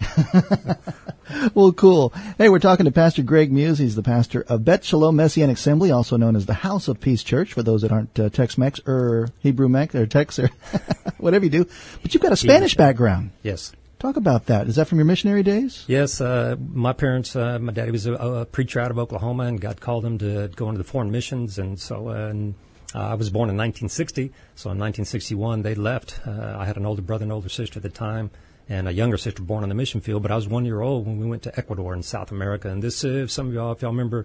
well, 1.54 1.72
cool. 1.72 2.12
Hey, 2.38 2.48
we're 2.48 2.58
talking 2.58 2.84
to 2.84 2.92
Pastor 2.92 3.22
Greg 3.22 3.52
Muse. 3.52 3.78
He's 3.78 3.94
the 3.96 4.02
pastor 4.02 4.42
of 4.48 4.64
Bet 4.64 4.84
Shalom 4.84 5.16
Messianic 5.16 5.56
Assembly, 5.56 5.90
also 5.90 6.16
known 6.16 6.36
as 6.36 6.46
the 6.46 6.54
House 6.54 6.88
of 6.88 7.00
Peace 7.00 7.22
Church, 7.22 7.52
for 7.52 7.62
those 7.62 7.82
that 7.82 7.92
aren't 7.92 8.18
uh, 8.18 8.28
Tex-Mex 8.28 8.80
or 8.86 9.28
Hebrew 9.40 9.68
Mex 9.68 9.94
or 9.94 10.06
Tex 10.06 10.38
or 10.38 10.48
whatever 11.18 11.44
you 11.44 11.50
do. 11.50 11.66
But 12.02 12.14
you've 12.14 12.22
got 12.22 12.32
a 12.32 12.36
Spanish 12.36 12.74
background. 12.74 13.30
Yes. 13.42 13.72
Talk 13.98 14.16
about 14.16 14.46
that. 14.46 14.66
Is 14.66 14.76
that 14.76 14.86
from 14.86 14.98
your 14.98 15.06
missionary 15.06 15.42
days? 15.42 15.84
Yes, 15.86 16.20
uh, 16.20 16.56
my 16.72 16.92
parents, 16.92 17.34
uh, 17.34 17.58
my 17.58 17.72
daddy 17.72 17.90
was 17.90 18.04
a, 18.04 18.12
a 18.12 18.44
preacher 18.44 18.78
out 18.78 18.90
of 18.90 18.98
Oklahoma, 18.98 19.44
and 19.44 19.58
God 19.58 19.80
called 19.80 20.04
him 20.04 20.18
to 20.18 20.48
go 20.54 20.68
into 20.68 20.76
the 20.78 20.84
foreign 20.84 21.10
missions, 21.10 21.58
and 21.58 21.80
so 21.80 22.10
uh, 22.10 22.28
and, 22.28 22.54
uh, 22.94 22.98
I 22.98 23.14
was 23.14 23.30
born 23.30 23.50
in 23.50 23.56
1960. 23.56 24.28
So 24.54 24.70
in 24.70 24.78
1961, 24.78 25.62
they 25.62 25.74
left. 25.74 26.20
Uh, 26.26 26.56
I 26.58 26.64
had 26.64 26.76
an 26.76 26.86
older 26.86 27.02
brother 27.02 27.24
and 27.24 27.32
older 27.32 27.48
sister 27.48 27.78
at 27.78 27.82
the 27.82 27.88
time, 27.88 28.30
and 28.68 28.86
a 28.88 28.92
younger 28.92 29.16
sister 29.16 29.42
born 29.42 29.62
on 29.62 29.68
the 29.68 29.74
mission 29.74 30.00
field. 30.00 30.22
But 30.22 30.30
I 30.30 30.36
was 30.36 30.46
one 30.48 30.64
year 30.64 30.80
old 30.80 31.06
when 31.06 31.18
we 31.18 31.26
went 31.26 31.42
to 31.44 31.58
Ecuador 31.58 31.94
in 31.94 32.02
South 32.02 32.30
America, 32.30 32.68
and 32.70 32.82
this, 32.82 33.04
uh, 33.04 33.26
some 33.26 33.48
of 33.48 33.54
y'all, 33.54 33.72
if 33.72 33.82
y'all 33.82 33.90
remember, 33.90 34.22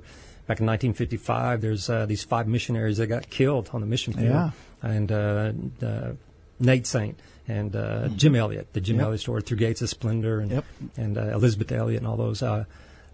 back 0.47 0.59
in 0.59 0.65
1955, 0.65 1.61
there's 1.61 1.89
uh, 1.89 2.05
these 2.05 2.23
five 2.23 2.47
missionaries 2.47 2.97
that 2.97 3.07
got 3.07 3.29
killed 3.29 3.69
on 3.73 3.81
the 3.81 3.87
mission 3.87 4.13
field, 4.13 4.25
Yeah. 4.25 4.51
and 4.81 5.11
uh, 5.11 5.51
uh, 5.81 6.11
Nate 6.59 6.87
Saint. 6.87 7.19
And 7.47 7.75
uh, 7.75 8.09
Jim 8.09 8.35
Elliot, 8.35 8.73
the 8.73 8.79
Jim 8.81 8.97
Yep. 8.97 9.05
Elliot 9.05 9.21
story, 9.21 9.41
Through 9.41 9.57
Gates 9.57 9.81
of 9.81 9.89
Splendor, 9.89 10.39
and 10.39 10.51
Yep. 10.51 10.65
and 10.97 11.17
uh, 11.17 11.21
Elizabeth 11.33 11.71
Elliot, 11.71 11.97
and 12.01 12.07
all 12.07 12.15
those. 12.15 12.43
Uh, 12.43 12.65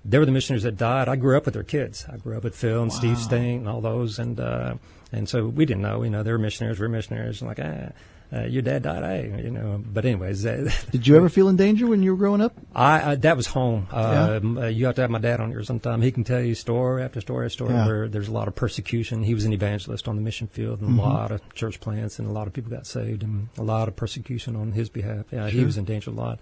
they 0.03 0.19
were 0.19 0.25
the 0.25 0.33
missionaries 0.33 0.63
that 0.63 0.75
died. 0.75 1.07
I 1.07 1.15
grew 1.15 1.37
up 1.37 1.45
with 1.45 1.53
their 1.53 1.63
kids. 1.63 2.05
I 2.11 2.17
grew 2.17 2.35
up 2.35 2.43
with 2.43 2.53
Phil 2.53 2.81
and 2.83 2.91
Steve 2.91 3.17
Saint 3.17 3.61
and 3.61 3.69
all 3.69 3.79
those, 3.79 4.19
and 4.19 4.37
uh, 4.37 4.75
and 5.15 5.29
so 5.29 5.47
we 5.47 5.65
didn't 5.65 5.81
know. 5.81 6.03
You 6.03 6.09
know, 6.09 6.23
they 6.23 6.31
were 6.31 6.37
missionaries. 6.37 6.79
We 6.79 6.85
are 6.85 6.89
missionaries. 6.89 7.41
And 7.41 7.47
like, 7.47 7.59
ah. 7.61 8.37
uh, 8.37 8.45
your 8.45 8.61
dad 8.61 8.83
died. 8.83 9.03
Hey, 9.03 9.43
you 9.43 9.51
know. 9.51 9.81
But 9.85 10.05
anyways, 10.05 10.43
did 10.91 11.07
you 11.07 11.15
ever 11.15 11.29
feel 11.29 11.47
in 11.47 11.55
danger 11.55 11.87
when 11.87 12.03
you 12.03 12.11
were 12.11 12.17
growing 12.17 12.41
up? 12.41 12.53
I, 12.75 13.11
I 13.11 13.15
that 13.15 13.37
was 13.37 13.47
home. 13.47 13.87
Uh, 13.91 14.39
yeah. 14.43 14.67
you 14.67 14.85
have 14.87 14.95
to 14.95 15.01
have 15.01 15.09
my 15.09 15.19
dad 15.19 15.39
on 15.39 15.51
here 15.51 15.63
sometime. 15.63 16.01
He 16.01 16.11
can 16.11 16.23
tell 16.23 16.41
you 16.41 16.53
story 16.53 17.03
after 17.03 17.21
story 17.21 17.45
after 17.45 17.53
story 17.53 17.73
yeah. 17.73 17.85
where 17.85 18.07
there's 18.07 18.27
a 18.27 18.33
lot 18.33 18.47
of 18.47 18.55
persecution. 18.55 19.23
He 19.23 19.33
was 19.33 19.45
an 19.45 19.53
evangelist 19.53 20.07
on 20.07 20.15
the 20.15 20.21
mission 20.21 20.47
field, 20.47 20.81
and 20.81 20.91
mm-hmm. 20.91 20.99
a 20.99 21.03
lot 21.03 21.31
of 21.31 21.53
church 21.53 21.79
plants, 21.79 22.19
and 22.19 22.27
a 22.27 22.31
lot 22.31 22.47
of 22.47 22.53
people 22.53 22.71
got 22.71 22.85
saved, 22.85 23.23
and 23.23 23.47
a 23.57 23.63
lot 23.63 23.87
of 23.87 23.95
persecution 23.95 24.55
on 24.55 24.73
his 24.73 24.89
behalf. 24.89 25.25
Yeah, 25.31 25.49
sure. 25.49 25.59
he 25.59 25.65
was 25.65 25.77
in 25.77 25.85
danger 25.85 26.11
a 26.11 26.13
lot. 26.13 26.39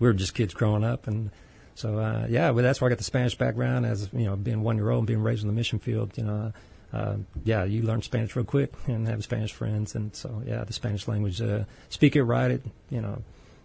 We 0.00 0.06
were 0.06 0.14
just 0.14 0.34
kids 0.34 0.54
growing 0.54 0.84
up, 0.84 1.06
and 1.06 1.30
so 1.74 1.98
uh, 1.98 2.26
yeah, 2.28 2.50
well, 2.50 2.64
that's 2.64 2.80
where 2.80 2.88
I 2.88 2.90
got 2.90 2.98
the 2.98 3.04
Spanish 3.04 3.36
background 3.36 3.86
as 3.86 4.08
you 4.12 4.24
know, 4.24 4.36
being 4.36 4.62
one 4.62 4.76
year 4.76 4.90
old 4.90 5.00
and 5.00 5.06
being 5.06 5.22
raised 5.22 5.42
on 5.42 5.48
the 5.48 5.54
mission 5.54 5.78
field. 5.78 6.16
You 6.16 6.24
know 6.24 6.52
uh, 6.92 7.16
yeah, 7.44 7.64
you 7.64 7.82
learn 7.82 8.02
Spanish 8.02 8.34
real 8.34 8.44
quick 8.44 8.72
and 8.86 9.06
have 9.06 9.22
Spanish 9.22 9.52
friends, 9.52 9.94
and 9.94 10.14
so 10.14 10.42
yeah, 10.46 10.64
the 10.64 10.72
Spanish 10.72 11.06
language, 11.06 11.40
uh, 11.40 11.64
speak 11.90 12.16
it, 12.16 12.22
write 12.22 12.50
it, 12.50 12.62
you 12.90 13.00
know, 13.00 13.22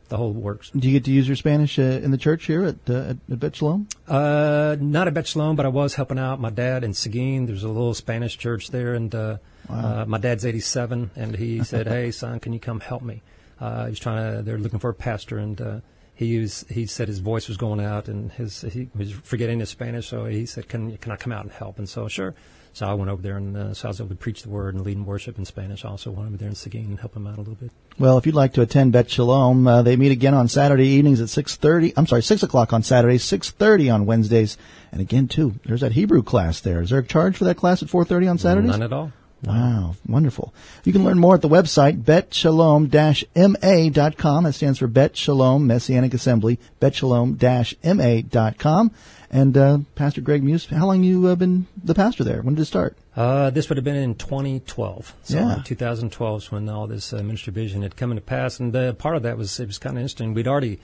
the 0.10 0.18
whole 0.18 0.32
works. 0.32 0.70
Do 0.72 0.88
you 0.88 0.94
get 0.94 1.06
to 1.06 1.12
use 1.12 1.28
your 1.28 1.38
Spanish 1.38 1.80
uh, 1.80 1.84
in 2.04 2.12
the 2.12 2.18
church 2.18 2.46
here 2.46 2.66
at 2.66 2.90
uh, 2.90 3.12
at, 3.12 3.18
at 3.32 3.40
Bet 3.40 3.56
Shalom? 3.56 3.88
Uh, 4.08 4.76
not 4.80 5.08
at 5.08 5.14
Bet 5.14 5.28
Shalom, 5.28 5.56
but 5.56 5.66
I 5.66 5.70
was 5.70 5.96
helping 5.96 6.20
out 6.20 6.40
my 6.40 6.50
dad 6.50 6.84
in 6.84 6.94
Seguin. 6.94 7.46
There's 7.46 7.64
a 7.64 7.70
little 7.70 7.94
Spanish 7.94 8.38
church 8.38 8.70
there, 8.70 8.94
and 8.94 9.14
uh, 9.16 9.38
wow. 9.70 10.02
uh, 10.02 10.06
my 10.06 10.18
dad's 10.18 10.46
87, 10.46 11.12
and 11.16 11.36
he 11.36 11.64
said, 11.64 11.88
"Hey, 11.88 12.12
son, 12.12 12.40
can 12.40 12.54
you 12.54 12.60
come 12.60 12.80
help 12.80 13.02
me?" 13.02 13.22
Uh, 13.60 13.88
he's 13.88 14.00
trying 14.00 14.38
to. 14.38 14.42
They're 14.44 14.58
looking 14.58 14.80
for 14.80 14.90
a 14.90 14.94
pastor, 14.94 15.38
and 15.38 15.60
uh, 15.62 15.80
he 16.14 16.40
was. 16.40 16.66
He 16.70 16.86
said 16.86 17.08
his 17.08 17.20
voice 17.20 17.48
was 17.48 17.58
going 17.58 17.80
out, 17.80 18.08
and 18.08 18.32
his 18.34 18.62
he 18.62 18.90
was 18.96 19.14
forgetting 19.14 19.62
his 19.62 19.70
Spanish, 19.70 20.10
so 20.10 20.26
he 20.26 20.46
said, 20.46 20.68
"Can 20.68 20.98
can 20.98 21.12
I 21.12 21.16
come 21.16 21.32
out 21.32 21.44
and 21.44 21.52
help?" 21.52 21.80
And 21.80 21.88
so, 21.88 22.08
sure. 22.08 22.36
So 22.74 22.88
I 22.88 22.94
went 22.96 23.12
over 23.12 23.22
there 23.22 23.38
and 23.38 23.56
uh, 23.56 23.74
so 23.76 23.88
I 23.88 23.90
was 23.90 24.00
able 24.00 24.10
to 24.10 24.16
preach 24.16 24.42
the 24.42 24.50
word 24.50 24.74
and 24.74 24.84
lead 24.84 24.98
in 24.98 25.06
worship 25.06 25.38
in 25.38 25.46
Spanish. 25.46 25.86
I 25.86 25.90
also 25.90 26.10
went 26.10 26.28
over 26.28 26.38
there 26.38 26.50
in 26.50 26.56
Seguin 26.56 26.86
and 26.86 27.00
help 27.00 27.14
them 27.14 27.28
out 27.28 27.38
a 27.38 27.42
little 27.42 27.54
bit. 27.54 27.72
Well, 28.00 28.18
if 28.18 28.26
you'd 28.26 28.34
like 28.34 28.54
to 28.54 28.62
attend 28.62 28.94
Bet 28.94 29.12
Shalom, 29.12 29.68
uh, 29.68 29.84
they 29.84 29.96
meet 29.96 30.12
again 30.12 30.34
on 30.34 30.48
Saturday 30.48 30.88
evenings 30.88 31.22
at 31.22 31.28
6.30. 31.28 31.94
I'm 31.96 32.08
sorry, 32.08 32.24
6 32.24 32.42
o'clock 32.42 32.74
on 32.74 32.82
Saturdays, 32.82 33.24
6.30 33.24 33.94
on 33.94 34.06
Wednesdays. 34.08 34.58
And 34.92 35.02
again, 35.02 35.28
too, 35.28 35.54
there's 35.66 35.82
that 35.82 35.92
Hebrew 35.92 36.24
class 36.24 36.62
there. 36.62 36.82
Is 36.82 36.90
there 36.90 37.00
a 37.00 37.06
charge 37.06 37.38
for 37.38 37.44
that 37.44 37.58
class 37.58 37.84
at 37.84 37.90
4.30 37.90 38.32
on 38.32 38.38
Saturdays? 38.40 38.72
None 38.72 38.82
at 38.82 38.92
all. 38.92 39.12
Wow, 39.44 39.96
wonderful. 40.08 40.54
You 40.86 40.94
can 40.94 41.04
learn 41.04 41.20
more 41.20 41.36
at 41.36 41.42
the 41.42 41.50
website, 41.50 42.04
betshalom-ma.com. 42.04 44.44
That 44.44 44.54
stands 44.54 44.80
for 44.80 44.88
Bet 44.88 45.18
Shalom 45.18 45.68
Messianic 45.68 46.14
Assembly, 46.14 46.58
betshalom-ma.com. 46.80 48.92
And 49.30 49.58
uh, 49.58 49.80
Pastor 49.96 50.22
Greg 50.22 50.44
Muse, 50.44 50.68
how 50.68 50.86
long 50.86 51.04
you 51.04 51.28
uh, 51.28 51.36
been 51.36 51.68
the 51.84 51.96
pastor 51.96 52.24
there? 52.24 52.42
When 52.42 52.56
did 52.56 52.62
it 52.62 52.66
start? 52.66 52.96
Uh, 53.16 53.50
this 53.50 53.68
would 53.68 53.78
have 53.78 53.84
been 53.84 53.96
in 53.96 54.16
2012. 54.16 55.16
So 55.24 55.36
yeah. 55.36 55.62
2012 55.66 56.44
is 56.44 56.52
when 56.52 56.70
all 56.70 56.88
this 56.88 57.12
uh, 57.12 57.18
ministry 57.18 57.52
vision 57.52 57.82
had 57.82 57.98
come 57.98 58.12
into 58.12 58.22
pass. 58.22 58.60
And 58.60 58.74
uh, 58.76 58.94
part 58.94 59.18
of 59.18 59.24
that 59.24 59.38
was, 59.38 59.60
it 59.60 59.66
was 59.66 59.80
kind 59.80 59.98
of 59.98 60.02
interesting. 60.02 60.36
We'd 60.36 60.48
already, 60.48 60.80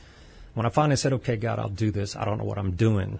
when 0.56 0.66
I 0.66 0.70
finally 0.70 0.96
said, 0.96 1.13
okay, 1.13 1.36
God, 1.38 1.60
I'll 1.60 1.70
do 1.70 1.92
this, 1.92 2.16
I 2.16 2.25
don't 2.25 2.39
know 2.39 2.44
what 2.44 2.58
I'm 2.58 2.72
doing. 2.72 3.20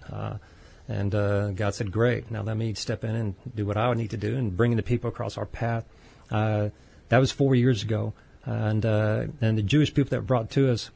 Uh, 0.90 0.94
and 0.94 1.16
uh, 1.16 1.50
God 1.52 1.76
said, 1.76 1.92
great, 1.92 2.32
now 2.32 2.42
let 2.42 2.58
me 2.58 2.74
step 2.74 3.04
in 3.04 3.16
and 3.16 3.36
do 3.56 3.66
what 3.66 3.78
I 3.78 3.88
would 3.90 3.98
need 3.98 4.12
to 4.12 4.18
do 4.18 4.36
and 4.36 4.56
bring 4.56 4.76
the 4.76 4.84
people 4.84 5.10
across 5.10 5.38
our 5.38 5.46
path. 5.46 5.86
Uh, 6.32 6.70
that 7.10 7.20
was 7.20 7.32
four 7.32 7.56
years 7.56 7.84
ago. 7.84 8.14
And, 8.46 8.84
and 8.86 9.58
the 9.58 9.62
Jewish 9.62 9.94
people 9.94 10.10
that 10.10 10.22
were 10.22 10.26
brought 10.26 10.50
to 10.52 10.72
us 10.72 10.90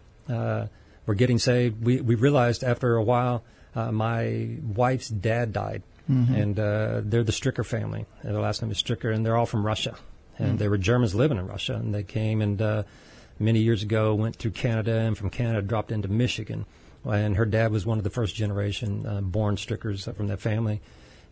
were 1.05 1.15
getting 1.15 1.39
saved. 1.39 1.83
We, 1.83 2.01
we 2.01 2.15
realized 2.15 2.63
after 2.63 2.95
a 2.95 3.03
while, 3.03 3.43
uh, 3.75 3.91
my 3.91 4.57
wife's 4.75 5.09
dad 5.09 5.53
died, 5.53 5.83
mm-hmm. 6.09 6.33
and 6.33 6.59
uh, 6.59 7.01
they're 7.03 7.23
the 7.23 7.31
Stricker 7.31 7.65
family. 7.65 8.05
Their 8.23 8.33
last 8.33 8.61
name 8.61 8.71
is 8.71 8.81
Stricker, 8.81 9.13
and 9.13 9.25
they're 9.25 9.35
all 9.35 9.45
from 9.45 9.65
Russia. 9.65 9.95
And 10.37 10.49
mm-hmm. 10.49 10.57
they 10.57 10.67
were 10.67 10.77
Germans 10.77 11.15
living 11.15 11.37
in 11.37 11.47
Russia, 11.47 11.75
and 11.75 11.93
they 11.93 12.03
came 12.03 12.41
and 12.41 12.61
uh, 12.61 12.83
many 13.39 13.59
years 13.59 13.83
ago 13.83 14.13
went 14.15 14.35
through 14.35 14.51
Canada, 14.51 14.99
and 14.99 15.17
from 15.17 15.29
Canada 15.29 15.61
dropped 15.61 15.91
into 15.91 16.07
Michigan. 16.07 16.65
And 17.05 17.35
her 17.37 17.45
dad 17.45 17.71
was 17.71 17.85
one 17.85 17.97
of 17.97 18.03
the 18.03 18.09
first 18.09 18.35
generation 18.35 19.05
uh, 19.05 19.21
born 19.21 19.57
Strickers 19.57 20.05
from 20.05 20.27
that 20.27 20.41
family. 20.41 20.81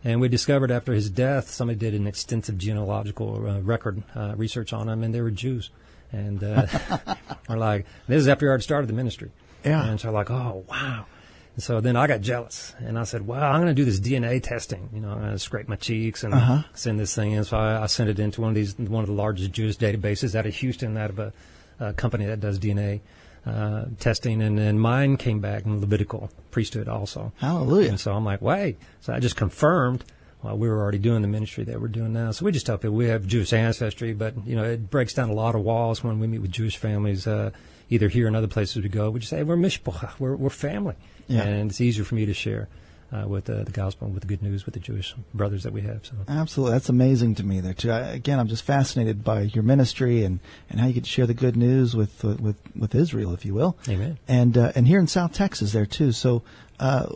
And 0.04 0.20
we 0.20 0.28
discovered 0.28 0.70
after 0.70 0.92
his 0.92 1.08
death, 1.08 1.48
somebody 1.48 1.78
did 1.78 1.94
an 1.94 2.06
extensive 2.06 2.58
genealogical 2.58 3.46
uh, 3.46 3.60
record 3.60 4.02
uh, 4.16 4.34
research 4.36 4.72
on 4.72 4.88
him, 4.88 5.04
and 5.04 5.14
they 5.14 5.20
were 5.20 5.30
Jews. 5.30 5.70
And 6.10 6.42
uh, 6.42 6.66
we're 7.48 7.56
like, 7.56 7.86
this 8.08 8.20
is 8.20 8.28
after 8.28 8.46
I 8.46 8.48
already 8.48 8.64
started 8.64 8.88
the 8.88 8.94
ministry. 8.94 9.30
Yeah. 9.64 9.84
And 9.84 10.00
so 10.00 10.10
like, 10.10 10.30
oh, 10.30 10.64
wow. 10.68 11.06
And 11.54 11.62
so 11.62 11.80
then 11.80 11.96
I 11.96 12.06
got 12.06 12.20
jealous 12.22 12.74
and 12.78 12.98
I 12.98 13.04
said, 13.04 13.26
well, 13.26 13.42
I'm 13.42 13.60
going 13.60 13.74
to 13.74 13.74
do 13.74 13.84
this 13.84 14.00
DNA 14.00 14.42
testing. 14.42 14.88
You 14.92 15.00
know, 15.00 15.10
I'm 15.10 15.20
going 15.20 15.32
to 15.32 15.38
scrape 15.38 15.68
my 15.68 15.76
cheeks 15.76 16.24
and 16.24 16.32
uh-huh. 16.32 16.62
send 16.74 16.98
this 16.98 17.14
thing 17.14 17.32
in. 17.32 17.44
So 17.44 17.58
I, 17.58 17.82
I, 17.82 17.86
sent 17.86 18.08
it 18.08 18.18
into 18.18 18.40
one 18.40 18.50
of 18.50 18.54
these, 18.54 18.78
one 18.78 19.02
of 19.02 19.08
the 19.08 19.14
largest 19.14 19.52
Jewish 19.52 19.76
databases 19.76 20.34
out 20.34 20.46
of 20.46 20.54
Houston, 20.54 20.96
out 20.96 21.10
of 21.10 21.18
a, 21.18 21.32
a 21.78 21.92
company 21.92 22.24
that 22.26 22.40
does 22.40 22.58
DNA. 22.58 23.00
Uh, 23.44 23.86
testing, 23.98 24.40
and 24.40 24.56
then 24.56 24.78
mine 24.78 25.16
came 25.16 25.40
back 25.40 25.64
in 25.64 25.80
Levitical 25.80 26.30
priesthood 26.52 26.88
also. 26.88 27.32
Hallelujah! 27.38 27.88
And 27.88 27.98
so 27.98 28.12
I'm 28.12 28.24
like, 28.24 28.40
wait. 28.40 28.78
So 29.00 29.12
I 29.12 29.18
just 29.18 29.34
confirmed 29.34 30.04
well, 30.42 30.58
we 30.58 30.68
were 30.68 30.80
already 30.80 30.98
doing 30.98 31.22
the 31.22 31.28
ministry 31.28 31.64
that 31.64 31.80
we're 31.80 31.88
doing 31.88 32.12
now. 32.12 32.32
So 32.32 32.44
we 32.44 32.52
just 32.52 32.66
tell 32.66 32.76
people 32.76 32.96
we 32.96 33.06
have 33.06 33.26
Jewish 33.26 33.52
ancestry, 33.52 34.12
but 34.12 34.34
you 34.46 34.56
know 34.56 34.64
it 34.64 34.90
breaks 34.90 35.14
down 35.14 35.28
a 35.30 35.34
lot 35.34 35.54
of 35.54 35.62
walls 35.62 36.02
when 36.02 36.18
we 36.18 36.26
meet 36.26 36.40
with 36.40 36.50
Jewish 36.50 36.76
families, 36.76 37.26
uh, 37.26 37.50
either 37.90 38.08
here 38.08 38.26
and 38.26 38.34
other 38.34 38.48
places 38.48 38.82
we 38.82 38.88
go. 38.88 39.10
We 39.10 39.20
just 39.20 39.30
say 39.30 39.42
we're 39.42 39.56
mishpacha, 39.56 40.18
we're 40.18 40.34
we're 40.34 40.50
family. 40.50 40.96
Yeah. 41.28 41.42
And 41.42 41.70
it's 41.70 41.80
easier 41.80 42.04
for 42.04 42.16
me 42.16 42.26
to 42.26 42.34
share 42.34 42.68
uh, 43.12 43.26
with 43.26 43.48
uh, 43.48 43.64
the 43.64 43.70
gospel 43.70 44.06
and 44.06 44.14
with 44.14 44.22
the 44.22 44.28
good 44.28 44.42
news 44.42 44.64
with 44.64 44.74
the 44.74 44.80
Jewish 44.80 45.14
brothers 45.34 45.62
that 45.64 45.72
we 45.72 45.82
have. 45.82 46.06
So 46.06 46.14
absolutely, 46.28 46.74
that's 46.74 46.88
amazing 46.88 47.34
to 47.36 47.44
me. 47.44 47.60
There 47.60 47.74
too. 47.74 47.90
I, 47.90 48.00
again, 48.00 48.38
I'm 48.38 48.48
just 48.48 48.64
fascinated 48.64 49.22
by 49.22 49.42
your 49.42 49.62
ministry 49.62 50.24
and, 50.24 50.40
and 50.70 50.80
how 50.80 50.86
you 50.86 50.94
get 50.94 51.04
to 51.04 51.10
share 51.10 51.26
the 51.26 51.34
good 51.34 51.56
news 51.56 51.94
with 51.94 52.24
uh, 52.24 52.36
with 52.40 52.56
with 52.74 52.94
Israel, 52.94 53.34
if 53.34 53.44
you 53.44 53.54
will. 53.54 53.76
Amen. 53.88 54.18
And 54.28 54.56
uh, 54.56 54.72
and 54.74 54.86
here 54.88 54.98
in 54.98 55.06
South 55.06 55.32
Texas, 55.32 55.72
there 55.72 55.86
too. 55.86 56.12
So. 56.12 56.42
Uh, 56.80 57.06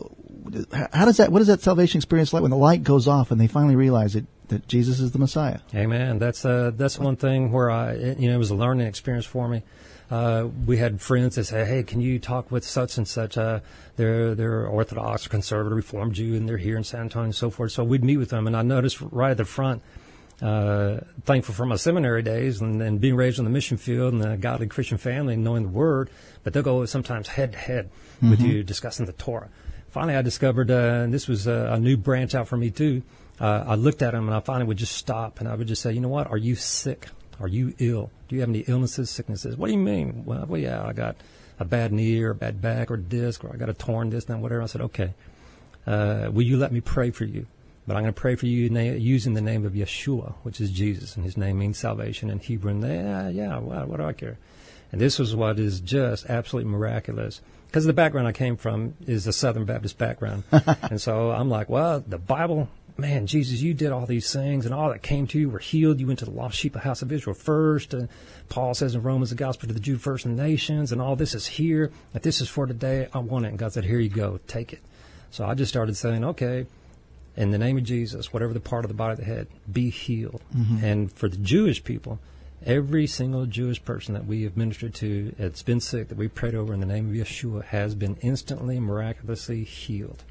how 0.93 1.03
does 1.03 1.17
that? 1.17 1.29
What 1.29 1.41
is 1.41 1.47
that 1.47 1.59
salvation 1.59 1.97
experience 1.97 2.31
like 2.31 2.41
when 2.41 2.51
the 2.51 2.57
light 2.57 2.81
goes 2.81 3.05
off 3.05 3.31
and 3.31 3.41
they 3.41 3.47
finally 3.47 3.75
realize 3.75 4.15
it, 4.15 4.25
that 4.47 4.65
Jesus 4.65 5.01
is 5.01 5.11
the 5.11 5.19
Messiah? 5.19 5.59
Amen. 5.75 6.19
That's 6.19 6.45
uh, 6.45 6.71
that's 6.73 6.97
one 6.97 7.17
thing 7.17 7.51
where 7.51 7.69
I, 7.69 7.95
you 7.95 8.29
know, 8.29 8.35
it 8.35 8.37
was 8.37 8.51
a 8.51 8.55
learning 8.55 8.87
experience 8.87 9.25
for 9.25 9.49
me 9.49 9.63
uh, 10.09 10.47
we 10.65 10.77
had 10.77 11.01
friends 11.01 11.35
that 11.35 11.45
say, 11.45 11.65
"Hey, 11.65 11.83
can 11.83 11.99
you 11.99 12.19
talk 12.19 12.49
with 12.51 12.63
such 12.63 12.97
and 12.97 13.07
such? 13.07 13.37
Uh, 13.37 13.59
they're 13.97 14.35
they're 14.35 14.67
Orthodox 14.67 15.25
or 15.25 15.29
conservative 15.29 15.75
Reformed 15.75 16.13
Jew, 16.13 16.35
and 16.35 16.47
they're 16.47 16.57
here 16.57 16.77
in 16.77 16.83
San 16.83 17.01
Antonio 17.01 17.25
and 17.25 17.35
so 17.35 17.49
forth." 17.49 17.73
So 17.73 17.83
we'd 17.83 18.03
meet 18.03 18.17
with 18.17 18.29
them, 18.29 18.47
and 18.47 18.55
I 18.55 18.61
noticed 18.61 19.01
right 19.01 19.31
at 19.31 19.37
the 19.37 19.45
front. 19.45 19.81
Uh, 20.39 20.99
thankful 21.25 21.55
for 21.55 21.65
my 21.65 21.75
seminary 21.75 22.21
days 22.21 22.61
and, 22.61 22.79
and 22.79 23.01
being 23.01 23.15
raised 23.15 23.39
on 23.39 23.45
the 23.45 23.49
mission 23.49 23.75
field 23.75 24.13
and 24.13 24.23
a 24.23 24.37
godly 24.37 24.67
Christian 24.67 24.99
family 24.99 25.33
and 25.33 25.43
knowing 25.43 25.63
the 25.63 25.69
Word, 25.69 26.11
but 26.43 26.53
they'll 26.53 26.61
go 26.61 26.85
sometimes 26.85 27.27
head 27.27 27.53
to 27.53 27.57
head 27.57 27.89
with 28.21 28.39
mm-hmm. 28.39 28.47
you 28.47 28.63
discussing 28.63 29.07
the 29.07 29.13
Torah. 29.13 29.49
Finally, 29.89 30.15
I 30.15 30.21
discovered, 30.21 30.69
uh, 30.69 31.03
and 31.05 31.11
this 31.11 31.27
was 31.27 31.47
a, 31.47 31.71
a, 31.73 31.79
new 31.79 31.97
branch 31.97 32.35
out 32.35 32.47
for 32.47 32.55
me 32.55 32.69
too. 32.69 33.01
Uh, 33.39 33.63
I 33.65 33.73
looked 33.73 34.03
at 34.03 34.11
them 34.11 34.27
and 34.27 34.35
I 34.35 34.39
finally 34.39 34.67
would 34.67 34.77
just 34.77 34.93
stop 34.93 35.39
and 35.39 35.49
I 35.49 35.55
would 35.55 35.67
just 35.67 35.81
say, 35.81 35.91
you 35.91 36.01
know 36.01 36.07
what? 36.07 36.27
Are 36.29 36.37
you 36.37 36.53
sick? 36.53 37.07
Are 37.39 37.47
you 37.47 37.73
ill? 37.79 38.11
Do 38.27 38.35
you 38.35 38.41
have 38.41 38.49
any 38.49 38.59
illnesses, 38.67 39.09
sicknesses? 39.09 39.55
What 39.57 39.67
do 39.67 39.73
you 39.73 39.79
mean? 39.79 40.23
Well, 40.25 40.45
well, 40.47 40.59
yeah, 40.59 40.83
I 40.83 40.93
got 40.93 41.15
a 41.59 41.65
bad 41.65 41.91
knee 41.91 42.21
or 42.21 42.31
a 42.31 42.35
bad 42.35 42.61
back 42.61 42.91
or 42.91 42.97
disc 42.97 43.43
or 43.43 43.53
I 43.53 43.57
got 43.57 43.69
a 43.69 43.73
torn 43.73 44.09
this 44.09 44.25
and 44.29 44.41
whatever. 44.41 44.61
I 44.61 44.65
said, 44.65 44.81
okay, 44.81 45.13
uh, 45.85 46.29
will 46.31 46.43
you 46.43 46.57
let 46.57 46.71
me 46.71 46.81
pray 46.81 47.11
for 47.11 47.25
you? 47.25 47.45
But 47.87 47.95
I'm 47.95 48.03
going 48.03 48.13
to 48.13 48.19
pray 48.19 48.35
for 48.35 48.47
you 48.47 48.69
na- 48.69 48.81
using 48.81 49.33
the 49.33 49.41
name 49.41 49.65
of 49.65 49.73
Yeshua, 49.73 50.33
which 50.43 50.59
is 50.59 50.71
Jesus, 50.71 51.15
and 51.15 51.23
his 51.23 51.37
name 51.37 51.57
means 51.57 51.77
salvation 51.77 52.29
in 52.29 52.39
Hebrew. 52.39 52.71
And 52.71 52.83
they, 52.83 52.95
yeah, 52.95 53.29
yeah, 53.29 53.57
what, 53.59 53.87
what 53.87 53.97
do 53.97 54.03
I 54.03 54.13
care? 54.13 54.37
And 54.91 54.99
this 54.99 55.19
was 55.19 55.35
what 55.35 55.57
is 55.57 55.79
just 55.79 56.25
absolutely 56.29 56.69
miraculous. 56.69 57.41
Because 57.67 57.85
the 57.85 57.93
background 57.93 58.27
I 58.27 58.33
came 58.33 58.57
from 58.57 58.95
is 59.05 59.25
a 59.27 59.33
Southern 59.33 59.65
Baptist 59.65 59.97
background. 59.97 60.43
and 60.51 60.99
so 60.99 61.31
I'm 61.31 61.49
like, 61.49 61.69
well, 61.69 62.03
the 62.05 62.17
Bible 62.17 62.69
man, 62.97 63.27
Jesus, 63.27 63.61
you 63.61 63.73
did 63.73 63.91
all 63.91 64.05
these 64.05 64.31
things, 64.31 64.65
and 64.65 64.73
all 64.73 64.89
that 64.89 65.01
came 65.01 65.27
to 65.27 65.39
you 65.39 65.49
were 65.49 65.59
healed. 65.59 65.99
You 65.99 66.07
went 66.07 66.19
to 66.19 66.25
the 66.25 66.31
lost 66.31 66.57
sheep 66.57 66.75
of 66.75 66.81
the 66.81 66.87
house 66.87 67.01
of 67.01 67.11
Israel 67.11 67.35
first. 67.35 67.93
And 67.93 68.09
Paul 68.49 68.73
says 68.73 68.95
in 68.95 69.03
Romans, 69.03 69.29
the 69.29 69.35
gospel 69.35 69.67
to 69.67 69.73
the 69.73 69.79
Jew 69.79 69.97
first 69.97 70.25
and 70.25 70.37
the 70.37 70.43
nations, 70.43 70.91
and 70.91 71.01
all 71.01 71.15
this 71.15 71.35
is 71.35 71.45
here. 71.45 71.91
If 72.13 72.23
this 72.23 72.41
is 72.41 72.49
for 72.49 72.65
today, 72.65 73.07
I 73.13 73.19
want 73.19 73.45
it. 73.45 73.49
And 73.49 73.59
God 73.59 73.73
said, 73.73 73.85
here 73.85 73.99
you 73.99 74.09
go, 74.09 74.39
take 74.47 74.73
it. 74.73 74.81
So 75.31 75.45
I 75.45 75.53
just 75.53 75.69
started 75.69 75.95
saying, 75.95 76.23
okay, 76.23 76.65
in 77.35 77.51
the 77.51 77.57
name 77.57 77.77
of 77.77 77.83
Jesus, 77.83 78.33
whatever 78.33 78.53
the 78.53 78.59
part 78.59 78.85
of 78.85 78.89
the 78.89 78.95
body 78.95 79.13
of 79.13 79.19
the 79.19 79.25
head, 79.25 79.47
be 79.71 79.89
healed. 79.89 80.41
Mm-hmm. 80.55 80.83
And 80.83 81.11
for 81.11 81.29
the 81.29 81.37
Jewish 81.37 81.83
people, 81.83 82.19
every 82.65 83.05
single 83.05 83.45
Jewish 83.45 83.83
person 83.83 84.15
that 84.15 84.25
we 84.25 84.43
have 84.43 84.57
ministered 84.57 84.95
to 84.95 85.35
that's 85.37 85.61
been 85.61 85.79
sick, 85.79 86.07
that 86.07 86.17
we 86.17 86.27
prayed 86.27 86.55
over 86.55 86.73
in 86.73 86.79
the 86.79 86.87
name 86.87 87.09
of 87.09 87.15
Yeshua, 87.15 87.63
has 87.65 87.93
been 87.93 88.17
instantly, 88.21 88.79
miraculously 88.79 89.63
healed. 89.63 90.23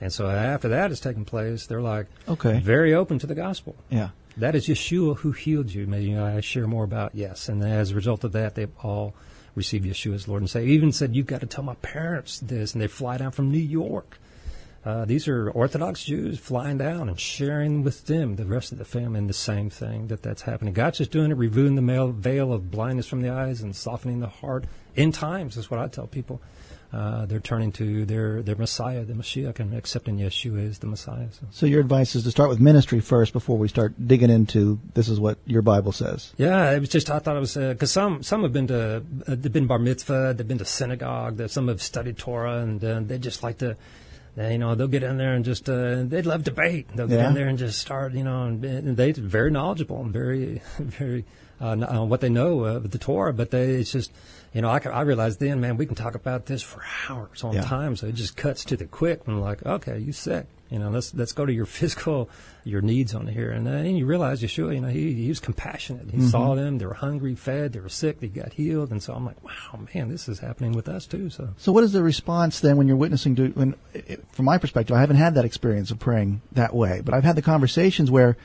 And 0.00 0.12
so 0.12 0.28
after 0.28 0.68
that 0.68 0.90
has 0.90 1.00
taken 1.00 1.24
place, 1.24 1.66
they're 1.66 1.82
like 1.82 2.06
okay. 2.26 2.58
very 2.60 2.94
open 2.94 3.18
to 3.18 3.26
the 3.26 3.34
gospel. 3.34 3.74
Yeah. 3.90 4.10
That 4.36 4.54
is 4.54 4.66
Yeshua 4.66 5.16
who 5.18 5.32
healed 5.32 5.72
you. 5.72 5.86
Maybe 5.86 6.16
I 6.16 6.40
share 6.40 6.66
more 6.66 6.84
about 6.84 7.14
yes. 7.14 7.48
And 7.48 7.62
as 7.62 7.90
a 7.90 7.94
result 7.94 8.24
of 8.24 8.32
that, 8.32 8.54
they've 8.54 8.72
all 8.82 9.14
received 9.54 9.84
Yeshua 9.84 10.14
as 10.14 10.28
Lord 10.28 10.40
and 10.40 10.48
Savior. 10.48 10.72
Even 10.72 10.92
said, 10.92 11.14
you've 11.14 11.26
got 11.26 11.40
to 11.40 11.46
tell 11.46 11.64
my 11.64 11.74
parents 11.76 12.38
this. 12.40 12.72
And 12.72 12.80
they 12.80 12.86
fly 12.86 13.18
down 13.18 13.32
from 13.32 13.50
New 13.50 13.58
York 13.58 14.18
Uh, 14.82 15.04
these 15.04 15.28
are 15.28 15.50
Orthodox 15.50 16.04
Jews 16.04 16.38
flying 16.38 16.78
down 16.78 17.10
and 17.10 17.20
sharing 17.20 17.82
with 17.82 18.06
them, 18.06 18.36
the 18.36 18.46
rest 18.46 18.72
of 18.72 18.78
the 18.78 18.84
family, 18.86 19.18
in 19.18 19.26
the 19.26 19.34
same 19.34 19.68
thing 19.68 20.06
that 20.06 20.22
that's 20.22 20.42
happening. 20.42 20.72
God's 20.72 20.98
just 20.98 21.10
doing 21.10 21.30
it, 21.30 21.36
removing 21.36 21.74
the 21.74 22.12
veil 22.12 22.52
of 22.52 22.70
blindness 22.70 23.06
from 23.06 23.20
the 23.20 23.28
eyes 23.28 23.60
and 23.60 23.76
softening 23.76 24.20
the 24.20 24.28
heart. 24.28 24.64
In 24.96 25.12
times, 25.12 25.56
is 25.56 25.70
what 25.70 25.80
I 25.80 25.88
tell 25.88 26.06
people. 26.06 26.40
Uh, 26.92 27.24
they're 27.26 27.38
turning 27.38 27.70
to 27.70 28.04
their, 28.04 28.42
their 28.42 28.56
Messiah, 28.56 29.04
the 29.04 29.12
Mashiach, 29.12 29.60
and 29.60 29.74
accepting 29.74 30.18
Yeshua 30.18 30.68
as 30.68 30.80
the 30.80 30.88
Messiah. 30.88 31.28
So. 31.30 31.46
so. 31.52 31.66
your 31.66 31.80
advice 31.80 32.16
is 32.16 32.24
to 32.24 32.32
start 32.32 32.48
with 32.48 32.58
ministry 32.58 32.98
first 32.98 33.32
before 33.32 33.56
we 33.58 33.68
start 33.68 33.94
digging 34.08 34.28
into 34.28 34.80
this 34.94 35.08
is 35.08 35.20
what 35.20 35.38
your 35.46 35.62
Bible 35.62 35.92
says. 35.92 36.32
Yeah, 36.36 36.72
it 36.72 36.80
was 36.80 36.88
just 36.88 37.08
I 37.08 37.20
thought 37.20 37.36
it 37.36 37.40
was 37.40 37.54
because 37.54 37.96
uh, 37.96 38.00
some 38.00 38.22
some 38.24 38.42
have 38.42 38.52
been 38.52 38.66
to 38.68 38.96
uh, 38.96 39.00
they've 39.28 39.52
been 39.52 39.68
bar 39.68 39.78
mitzvah, 39.78 40.34
they've 40.36 40.46
been 40.46 40.58
to 40.58 40.64
synagogue, 40.64 41.48
some 41.48 41.68
have 41.68 41.80
studied 41.80 42.18
Torah, 42.18 42.58
and 42.58 42.84
uh, 42.84 43.00
they 43.00 43.18
just 43.18 43.44
like 43.44 43.58
to 43.58 43.76
you 44.36 44.58
know, 44.58 44.74
they'll 44.74 44.88
get 44.88 45.02
in 45.02 45.16
there 45.16 45.34
and 45.34 45.44
just, 45.44 45.68
uh, 45.68 46.04
they'd 46.04 46.26
love 46.26 46.44
debate. 46.44 46.88
They'll 46.94 47.08
get 47.08 47.18
yeah. 47.18 47.28
in 47.28 47.34
there 47.34 47.48
and 47.48 47.58
just 47.58 47.78
start, 47.78 48.12
you 48.12 48.24
know, 48.24 48.44
and, 48.44 48.64
and 48.64 48.96
they're 48.96 49.12
very 49.12 49.50
knowledgeable 49.50 50.00
and 50.00 50.12
very, 50.12 50.62
very, 50.78 51.24
uh, 51.60 51.76
on 51.88 52.08
what 52.08 52.20
they 52.20 52.28
know 52.28 52.64
of 52.64 52.90
the 52.90 52.98
Torah, 52.98 53.34
but 53.34 53.50
they, 53.50 53.72
it's 53.74 53.92
just, 53.92 54.12
you 54.52 54.62
know, 54.62 54.68
I, 54.68 54.78
I 54.78 55.02
realized 55.02 55.38
then, 55.38 55.60
man, 55.60 55.76
we 55.76 55.86
can 55.86 55.94
talk 55.94 56.14
about 56.14 56.46
this 56.46 56.62
for 56.62 56.82
hours 57.08 57.44
on 57.44 57.54
yeah. 57.54 57.62
time. 57.62 57.94
So 57.96 58.08
it 58.08 58.14
just 58.14 58.36
cuts 58.36 58.64
to 58.66 58.76
the 58.76 58.86
quick. 58.86 59.22
And 59.26 59.36
I'm 59.36 59.40
like, 59.40 59.64
okay, 59.64 59.98
you 59.98 60.12
sick. 60.12 60.46
You 60.70 60.78
know, 60.78 60.88
let's 60.88 61.12
let's 61.14 61.32
go 61.32 61.44
to 61.44 61.52
your 61.52 61.66
physical, 61.66 62.28
your 62.64 62.80
needs 62.80 63.14
on 63.14 63.26
here. 63.26 63.50
And 63.50 63.66
then 63.66 63.96
you 63.96 64.06
realize 64.06 64.42
Yeshua, 64.42 64.74
you 64.74 64.80
know, 64.80 64.88
he, 64.88 65.12
he 65.14 65.28
was 65.28 65.40
compassionate. 65.40 66.10
He 66.10 66.18
mm-hmm. 66.18 66.28
saw 66.28 66.54
them. 66.54 66.78
They 66.78 66.86
were 66.86 66.94
hungry, 66.94 67.34
fed. 67.34 67.72
They 67.72 67.80
were 67.80 67.88
sick. 67.88 68.20
They 68.20 68.28
got 68.28 68.52
healed. 68.52 68.90
And 68.90 69.02
so 69.02 69.14
I'm 69.14 69.24
like, 69.24 69.42
wow, 69.44 69.80
man, 69.94 70.08
this 70.08 70.28
is 70.28 70.38
happening 70.38 70.72
with 70.72 70.88
us 70.88 71.06
too. 71.06 71.30
So, 71.30 71.50
so 71.56 71.72
what 71.72 71.84
is 71.84 71.92
the 71.92 72.02
response 72.02 72.60
then 72.60 72.76
when 72.76 72.88
you're 72.88 72.96
witnessing 72.96 73.36
to? 73.36 73.48
When, 73.48 73.74
from 74.32 74.44
my 74.44 74.58
perspective, 74.58 74.96
I 74.96 75.00
haven't 75.00 75.16
had 75.16 75.34
that 75.34 75.44
experience 75.44 75.90
of 75.90 75.98
praying 75.98 76.40
that 76.52 76.74
way, 76.74 77.02
but 77.04 77.14
I've 77.14 77.24
had 77.24 77.36
the 77.36 77.42
conversations 77.42 78.10
where 78.10 78.36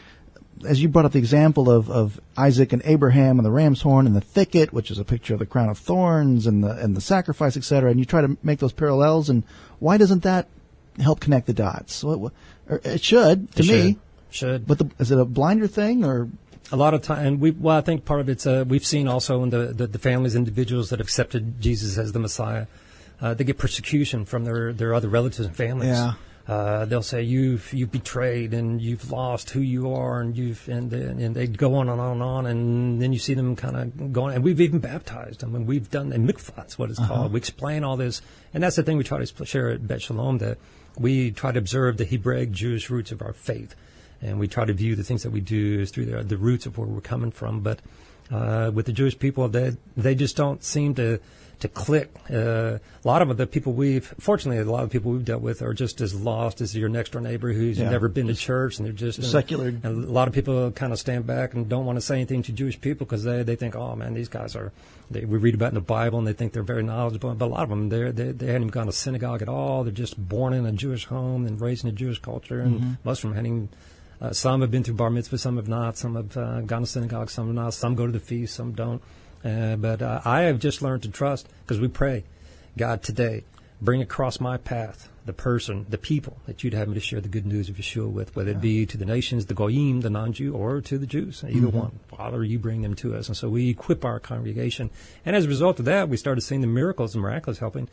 as 0.63 0.81
you 0.81 0.87
brought 0.87 1.05
up 1.05 1.11
the 1.11 1.19
example 1.19 1.69
of, 1.69 1.89
of 1.89 2.19
Isaac 2.37 2.71
and 2.71 2.81
Abraham 2.85 3.39
and 3.39 3.45
the 3.45 3.51
ram's 3.51 3.81
horn 3.81 4.05
and 4.05 4.15
the 4.15 4.21
thicket, 4.21 4.71
which 4.71 4.89
is 4.89 4.99
a 4.99 5.03
picture 5.03 5.33
of 5.33 5.39
the 5.39 5.45
crown 5.45 5.69
of 5.69 5.77
thorns 5.77 6.47
and 6.47 6.63
the 6.63 6.71
and 6.71 6.95
the 6.95 7.01
sacrifice, 7.01 7.57
etc., 7.57 7.91
and 7.91 7.99
you 7.99 8.05
try 8.05 8.21
to 8.21 8.37
make 8.41 8.59
those 8.59 8.73
parallels, 8.73 9.29
and 9.29 9.43
why 9.79 9.97
doesn't 9.97 10.23
that 10.23 10.47
help 10.99 11.19
connect 11.19 11.47
the 11.47 11.53
dots? 11.53 12.03
Well, 12.03 12.31
it 12.69 13.03
should 13.03 13.51
to 13.53 13.63
it 13.63 13.67
me. 13.67 13.97
Should. 14.29 14.37
should. 14.37 14.67
But 14.67 14.79
the, 14.79 14.89
is 14.99 15.11
it 15.11 15.19
a 15.19 15.25
blinder 15.25 15.67
thing 15.67 16.05
or? 16.05 16.29
A 16.71 16.75
lot 16.75 16.95
of 16.95 17.03
time, 17.03 17.25
and 17.25 17.39
we. 17.39 17.51
Well, 17.51 17.77
I 17.77 17.81
think 17.81 18.05
part 18.05 18.21
of 18.21 18.29
it's 18.29 18.47
uh, 18.47 18.65
we've 18.67 18.85
seen 18.85 19.07
also 19.07 19.43
in 19.43 19.51
the, 19.51 19.67
the, 19.67 19.85
the 19.85 19.99
families, 19.99 20.35
individuals 20.35 20.89
that 20.89 20.99
accepted 20.99 21.61
Jesus 21.61 21.99
as 21.99 22.11
the 22.11 22.17
Messiah, 22.17 22.65
uh, 23.21 23.35
they 23.35 23.43
get 23.43 23.59
persecution 23.59 24.25
from 24.25 24.45
their 24.45 24.73
their 24.73 24.95
other 24.95 25.07
relatives 25.07 25.45
and 25.45 25.55
families. 25.55 25.89
Yeah 25.89 26.13
uh, 26.47 26.85
they'll 26.85 27.01
say 27.01 27.23
you've 27.23 27.73
you've 27.73 27.91
betrayed 27.91 28.53
and 28.53 28.79
you've 28.79 29.11
lost 29.11 29.49
who 29.49 29.61
you 29.61 29.93
are 29.93 30.21
and 30.21 30.37
you've 30.37 30.67
and 30.67 30.93
and 30.93 31.35
they 31.35 31.47
go 31.47 31.75
on 31.75 31.89
and 31.89 31.99
on 31.99 32.13
and 32.13 32.23
on 32.23 32.45
and 32.45 33.01
then 33.01 33.11
you 33.11 33.17
see 33.17 33.33
them 33.33 33.55
kind 33.55 33.75
of 33.75 34.13
going 34.13 34.35
and 34.35 34.43
we've 34.43 34.61
even 34.61 34.79
baptized 34.79 35.39
them 35.39 35.55
and 35.55 35.65
we've 35.65 35.89
done 35.89 36.13
and 36.13 36.29
mikvat's 36.29 36.77
what 36.77 36.91
it's 36.91 36.99
uh-huh. 36.99 37.13
called. 37.13 37.33
We 37.33 37.39
explain 37.39 37.83
all 37.83 37.97
this 37.97 38.21
and 38.53 38.61
that's 38.61 38.75
the 38.75 38.83
thing 38.83 38.97
we 38.97 39.03
try 39.03 39.23
to 39.23 39.45
share 39.45 39.69
at 39.69 39.87
Bet 39.87 40.03
Shalom 40.03 40.37
that 40.37 40.59
we 40.99 41.31
try 41.31 41.51
to 41.51 41.57
observe 41.57 41.97
the 41.97 42.05
Hebraic 42.05 42.51
Jewish 42.51 42.91
roots 42.91 43.11
of 43.11 43.23
our 43.23 43.33
faith 43.33 43.75
and 44.21 44.39
we 44.39 44.47
try 44.47 44.65
to 44.65 44.73
view 44.73 44.95
the 44.95 45.03
things 45.03 45.23
that 45.23 45.31
we 45.31 45.41
do 45.41 45.81
as 45.81 45.91
through 45.91 46.05
the, 46.05 46.23
the 46.23 46.37
roots 46.37 46.65
of 46.65 46.77
where 46.77 46.87
we're 46.87 47.01
coming 47.01 47.31
from. 47.31 47.61
But 47.61 47.79
uh, 48.31 48.71
with 48.73 48.85
the 48.85 48.93
Jewish 48.93 49.17
people, 49.17 49.47
they 49.47 49.75
they 49.95 50.15
just 50.15 50.35
don't 50.35 50.63
seem 50.63 50.95
to 50.95 51.19
to 51.59 51.67
click. 51.67 52.13
Uh, 52.29 52.79
a 53.03 53.07
lot 53.07 53.21
of 53.21 53.37
the 53.37 53.47
people 53.47 53.73
we've, 53.73 54.13
fortunately, 54.19 54.61
a 54.61 54.69
lot 54.69 54.83
of 54.83 54.89
people 54.89 55.11
we've 55.11 55.25
dealt 55.25 55.41
with 55.41 55.61
are 55.61 55.73
just 55.73 56.01
as 56.01 56.13
lost 56.13 56.61
as 56.61 56.75
your 56.75 56.89
next 56.89 57.11
door 57.11 57.21
neighbor 57.21 57.51
who's 57.51 57.79
yeah. 57.79 57.89
never 57.89 58.07
been 58.07 58.27
to 58.27 58.35
church 58.35 58.77
and 58.77 58.85
they're 58.85 58.93
just 58.93 59.23
secular. 59.23 59.67
And, 59.67 59.85
a 59.85 59.89
lot 60.11 60.27
of 60.27 60.33
people 60.33 60.71
kind 60.71 60.91
of 60.91 60.99
stand 60.99 61.25
back 61.25 61.53
and 61.53 61.69
don't 61.69 61.85
want 61.85 61.97
to 61.97 62.01
say 62.01 62.15
anything 62.15 62.43
to 62.43 62.51
Jewish 62.51 62.79
people 62.79 63.05
because 63.05 63.23
they, 63.23 63.43
they 63.43 63.55
think, 63.55 63.75
oh 63.75 63.95
man, 63.95 64.13
these 64.13 64.29
guys 64.29 64.55
are, 64.55 64.71
they, 65.09 65.23
we 65.25 65.37
read 65.37 65.55
about 65.55 65.69
in 65.69 65.75
the 65.75 65.81
Bible 65.81 66.19
and 66.19 66.27
they 66.27 66.33
think 66.33 66.53
they're 66.53 66.63
very 66.63 66.83
knowledgeable. 66.83 67.33
But 67.33 67.45
a 67.45 67.47
lot 67.47 67.63
of 67.63 67.69
them, 67.69 67.89
they're, 67.89 68.11
they, 68.11 68.31
they 68.31 68.47
hadn't 68.47 68.63
even 68.63 68.71
gone 68.71 68.87
to 68.87 68.91
synagogue 68.91 69.41
at 69.41 69.49
all. 69.49 69.83
They're 69.83 69.93
just 69.93 70.17
born 70.17 70.53
in 70.53 70.65
a 70.65 70.71
Jewish 70.71 71.05
home 71.05 71.45
and 71.45 71.59
raised 71.59 71.85
in 71.85 71.89
a 71.89 71.93
Jewish 71.93 72.19
culture. 72.19 72.59
And 72.59 72.79
mm-hmm. 72.79 72.93
most 73.03 73.23
of 73.23 73.29
them 73.29 73.35
hadn't 73.35 73.51
even, 73.51 73.69
uh, 74.21 74.31
some 74.31 74.61
have 74.61 74.71
been 74.71 74.83
through 74.83 74.95
bar 74.95 75.09
mitzvah, 75.09 75.37
some 75.37 75.57
have 75.57 75.67
not. 75.67 75.97
Some 75.97 76.15
have 76.15 76.37
uh, 76.37 76.61
gone 76.61 76.81
to 76.81 76.87
synagogue, 76.87 77.29
some 77.29 77.47
have 77.47 77.55
not. 77.55 77.73
Some 77.73 77.95
go 77.95 78.05
to 78.05 78.11
the 78.11 78.19
feast, 78.19 78.55
some 78.55 78.73
don't. 78.73 79.01
Uh, 79.43 79.75
but 79.75 80.01
uh, 80.01 80.21
I 80.25 80.41
have 80.43 80.59
just 80.59 80.81
learned 80.81 81.03
to 81.03 81.09
trust 81.09 81.47
because 81.61 81.79
we 81.79 81.87
pray, 81.87 82.23
God, 82.77 83.03
today, 83.03 83.43
bring 83.81 84.01
across 84.01 84.39
my 84.39 84.57
path 84.57 85.09
the 85.25 85.33
person, 85.33 85.85
the 85.89 85.97
people 85.97 86.37
that 86.45 86.63
you'd 86.63 86.73
have 86.73 86.87
me 86.87 86.93
to 86.93 86.99
share 86.99 87.19
the 87.19 87.27
good 87.27 87.45
news 87.45 87.67
of 87.67 87.75
Yeshua 87.75 88.09
with, 88.09 88.35
whether 88.35 88.51
yeah. 88.51 88.57
it 88.57 88.61
be 88.61 88.85
to 88.85 88.97
the 88.97 89.05
nations, 89.05 89.47
the 89.47 89.55
Goyim, 89.55 90.01
the 90.01 90.09
non-Jew, 90.09 90.53
or 90.53 90.81
to 90.81 90.97
the 90.97 91.07
Jews, 91.07 91.43
either 91.43 91.67
mm-hmm. 91.67 91.77
one. 91.77 91.99
Father, 92.07 92.43
you 92.43 92.59
bring 92.59 92.83
them 92.83 92.93
to 92.95 93.15
us. 93.15 93.27
And 93.27 93.35
so 93.35 93.49
we 93.49 93.69
equip 93.69 94.05
our 94.05 94.19
congregation. 94.19 94.91
And 95.25 95.35
as 95.35 95.45
a 95.45 95.47
result 95.47 95.79
of 95.79 95.85
that, 95.85 96.09
we 96.09 96.17
started 96.17 96.41
seeing 96.41 96.61
the 96.61 96.67
miracles 96.67 97.15
and 97.15 97.23
miraculous 97.23 97.57
helping 97.57 97.89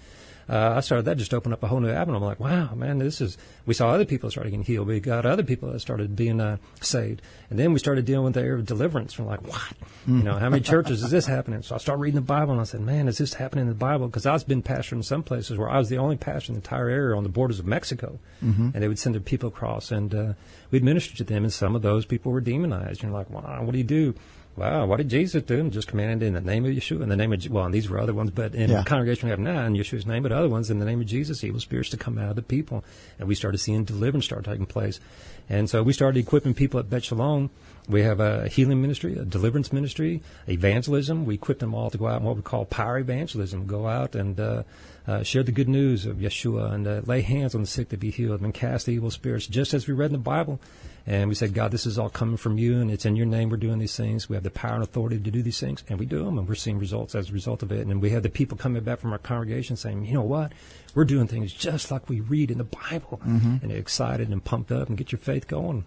uh, 0.49 0.75
I 0.77 0.81
started 0.81 1.05
that 1.05 1.17
just 1.17 1.35
opened 1.35 1.53
up 1.53 1.63
a 1.63 1.67
whole 1.67 1.81
new 1.81 1.91
avenue. 1.91 2.17
I'm 2.17 2.23
like, 2.23 2.41
wow, 2.41 2.75
man, 2.75 2.99
this 2.99 3.21
is. 3.21 3.39
We 3.65 3.75
saw 3.75 3.91
other 3.91 4.05
people 4.05 4.31
starting 4.31 4.53
getting 4.53 4.65
healed. 4.65 4.89
We 4.89 5.01
got 5.01 5.25
other 5.25 5.43
people 5.43 5.71
that 5.71 5.81
started 5.81 6.17
being 6.17 6.41
uh, 6.41 6.57
saved, 6.81 7.23
and 7.51 7.59
then 7.59 7.73
we 7.73 7.79
started 7.79 8.05
dealing 8.05 8.25
with 8.25 8.35
the 8.35 8.41
area 8.41 8.55
of 8.55 8.67
deliverance. 8.67 9.13
From 9.13 9.27
like, 9.27 9.47
what? 9.47 9.73
Mm. 10.07 10.19
You 10.19 10.23
know, 10.25 10.35
how 10.35 10.49
many 10.49 10.63
churches 10.63 11.03
is 11.03 11.11
this 11.11 11.27
happening? 11.27 11.63
So 11.63 11.75
I 11.75 11.79
started 11.79 12.01
reading 12.01 12.17
the 12.17 12.23
Bible, 12.23 12.53
and 12.53 12.61
I 12.61 12.65
said, 12.65 12.81
man, 12.81 13.09
is 13.09 13.19
this 13.19 13.35
happening 13.35 13.63
in 13.63 13.69
the 13.69 13.75
Bible? 13.75 14.09
Because 14.09 14.27
I've 14.27 14.47
been 14.47 14.63
pastor 14.63 14.97
in 14.97 15.03
some 15.03 15.23
places 15.23 15.59
where 15.59 15.71
I 15.71 15.79
was 15.79 15.89
the 15.89 15.99
only 15.99 16.17
pastor 16.17 16.53
in 16.53 16.55
the 16.55 16.61
entire 16.61 16.89
area 16.89 17.17
on 17.17 17.23
the 17.23 17.29
borders 17.29 17.59
of 17.59 17.67
Mexico, 17.67 18.19
mm-hmm. 18.43 18.71
and 18.75 18.83
they 18.83 18.89
would 18.89 18.99
send 18.99 19.15
their 19.15 19.23
people 19.23 19.49
across, 19.49 19.91
and 19.93 20.15
uh, 20.15 20.33
we'd 20.71 20.85
minister 20.85 21.17
to 21.17 21.25
them, 21.25 21.45
and 21.45 21.53
some 21.53 21.77
of 21.77 21.83
those 21.83 22.05
people 22.05 22.33
were 22.33 22.41
demonized. 22.41 23.03
And 23.03 23.11
you're 23.11 23.19
like, 23.19 23.31
wow, 23.31 23.63
what 23.63 23.73
do 23.73 23.79
you 23.79 23.85
do? 23.85 24.15
Wow, 24.55 24.85
what 24.85 24.99
did 24.99 25.09
Jesus 25.09 25.43
do? 25.43 25.61
And 25.61 25.73
just 25.73 25.89
commanded 25.89 26.27
in 26.27 26.35
the 26.35 26.41
name 26.43 26.67
of 26.67 26.73
Yeshua, 26.73 27.03
in 27.03 27.09
the 27.09 27.17
name 27.17 27.33
of, 27.33 27.49
well, 27.49 27.65
and 27.65 27.73
these 27.73 27.89
were 27.89 27.99
other 27.99 28.13
ones, 28.13 28.31
but 28.31 28.55
in 28.55 28.69
yeah. 28.71 28.79
the 28.79 28.85
congregation 28.85 29.27
we 29.27 29.31
have 29.31 29.39
now, 29.39 29.65
in 29.65 29.73
Yeshua's 29.73 30.05
name, 30.05 30.23
but 30.23 30.31
other 30.31 30.49
ones, 30.49 30.71
in 30.71 30.79
the 30.79 30.85
name 30.85 31.01
of 31.01 31.07
Jesus, 31.07 31.43
evil 31.43 31.61
spirits 31.61 31.89
to 31.91 31.97
come 31.97 32.19
out 32.19 32.31
of 32.31 32.37
the 32.37 32.43
people. 32.43 32.85
And 33.19 33.27
we 33.29 33.35
started 33.35 33.59
seeing 33.59 33.85
deliverance 33.85 34.27
start 34.27 34.45
taking 34.45 34.67
place. 34.67 35.01
And 35.49 35.71
so 35.71 35.83
we 35.83 35.95
started 35.95 36.21
equipping 36.21 36.53
people 36.53 36.79
at 36.81 36.91
Bet 36.91 37.05
Shalom. 37.05 37.49
We 37.89 38.03
have 38.03 38.21
a 38.21 38.47
healing 38.49 38.83
ministry, 38.83 39.17
a 39.17 39.25
deliverance 39.25 39.73
ministry, 39.73 40.23
evangelism. 40.47 41.25
We 41.25 41.35
equip 41.35 41.59
them 41.59 41.75
all 41.75 41.91
to 41.91 41.99
go 41.99 42.07
out 42.07 42.21
in 42.21 42.27
what 42.27 42.37
we 42.37 42.43
call 42.43 42.67
power 42.67 42.99
evangelism, 42.99 43.67
go 43.67 43.89
out 43.89 44.15
and, 44.15 44.39
uh, 44.39 44.63
uh, 45.07 45.23
share 45.23 45.43
the 45.43 45.53
good 45.53 45.69
news 45.69 46.07
of 46.07 46.19
Yeshua 46.19 46.73
and 46.73 46.87
uh, 46.87 47.01
lay 47.07 47.23
hands 47.23 47.55
on 47.55 47.63
the 47.63 47.67
sick 47.67 47.89
to 47.89 47.97
be 47.97 48.11
healed 48.11 48.41
and 48.41 48.55
cast 48.55 48.87
the 48.87 48.93
evil 48.93 49.11
spirits, 49.11 49.47
just 49.47 49.75
as 49.75 49.89
we 49.89 49.95
read 49.95 50.07
in 50.07 50.13
the 50.13 50.19
Bible. 50.19 50.61
And 51.07 51.29
we 51.29 51.35
said, 51.35 51.55
God, 51.55 51.73
this 51.73 51.87
is 51.87 51.99
all 51.99 52.11
coming 52.11 52.37
from 52.37 52.59
you, 52.59 52.81
and 52.81 52.89
it's 52.89 53.05
in 53.05 53.17
your 53.17 53.27
name 53.27 53.51
we're 53.51 53.57
doing 53.57 53.81
these 53.81 53.97
things. 53.97 54.29
We 54.29 54.37
have 54.37 54.42
the 54.43 54.51
power 54.51 54.75
and 54.75 54.83
authority 54.83 55.19
to 55.19 55.31
do 55.31 55.43
these 55.43 55.61
things, 55.61 55.85
and 55.89 55.99
we 55.99 56.07
do 56.07 56.25
them, 56.25 56.39
and 56.39 56.49
we're 56.49 56.55
seeing 56.55 56.79
results 56.79 57.15
as 57.15 57.31
a 57.31 57.33
result 57.33 57.63
of 57.63 57.73
it. 57.73 57.87
And 57.87 58.01
we 58.01 58.11
have 58.11 58.23
the 58.23 58.29
people 58.29 58.57
coming 58.57 58.83
back 58.83 59.01
from 59.01 59.13
our 59.13 59.19
congregation 59.19 59.77
saying, 59.77 60.05
you 60.05 60.15
know 60.15 60.23
what? 60.23 60.53
We're 60.95 61.05
doing 61.05 61.27
things 61.27 61.53
just 61.53 61.91
like 61.91 62.09
we 62.09 62.21
read 62.21 62.51
in 62.51 62.59
the 62.59 62.65
Bible. 62.65 63.21
Mm-hmm. 63.27 63.57
And 63.63 63.71
they're 63.71 63.79
excited 63.79 64.29
and 64.29 64.45
pumped 64.45 64.73
up 64.73 64.89
and 64.89 64.99
get 64.99 65.13
your 65.13 65.19
faith 65.19 65.49
going. 65.49 65.85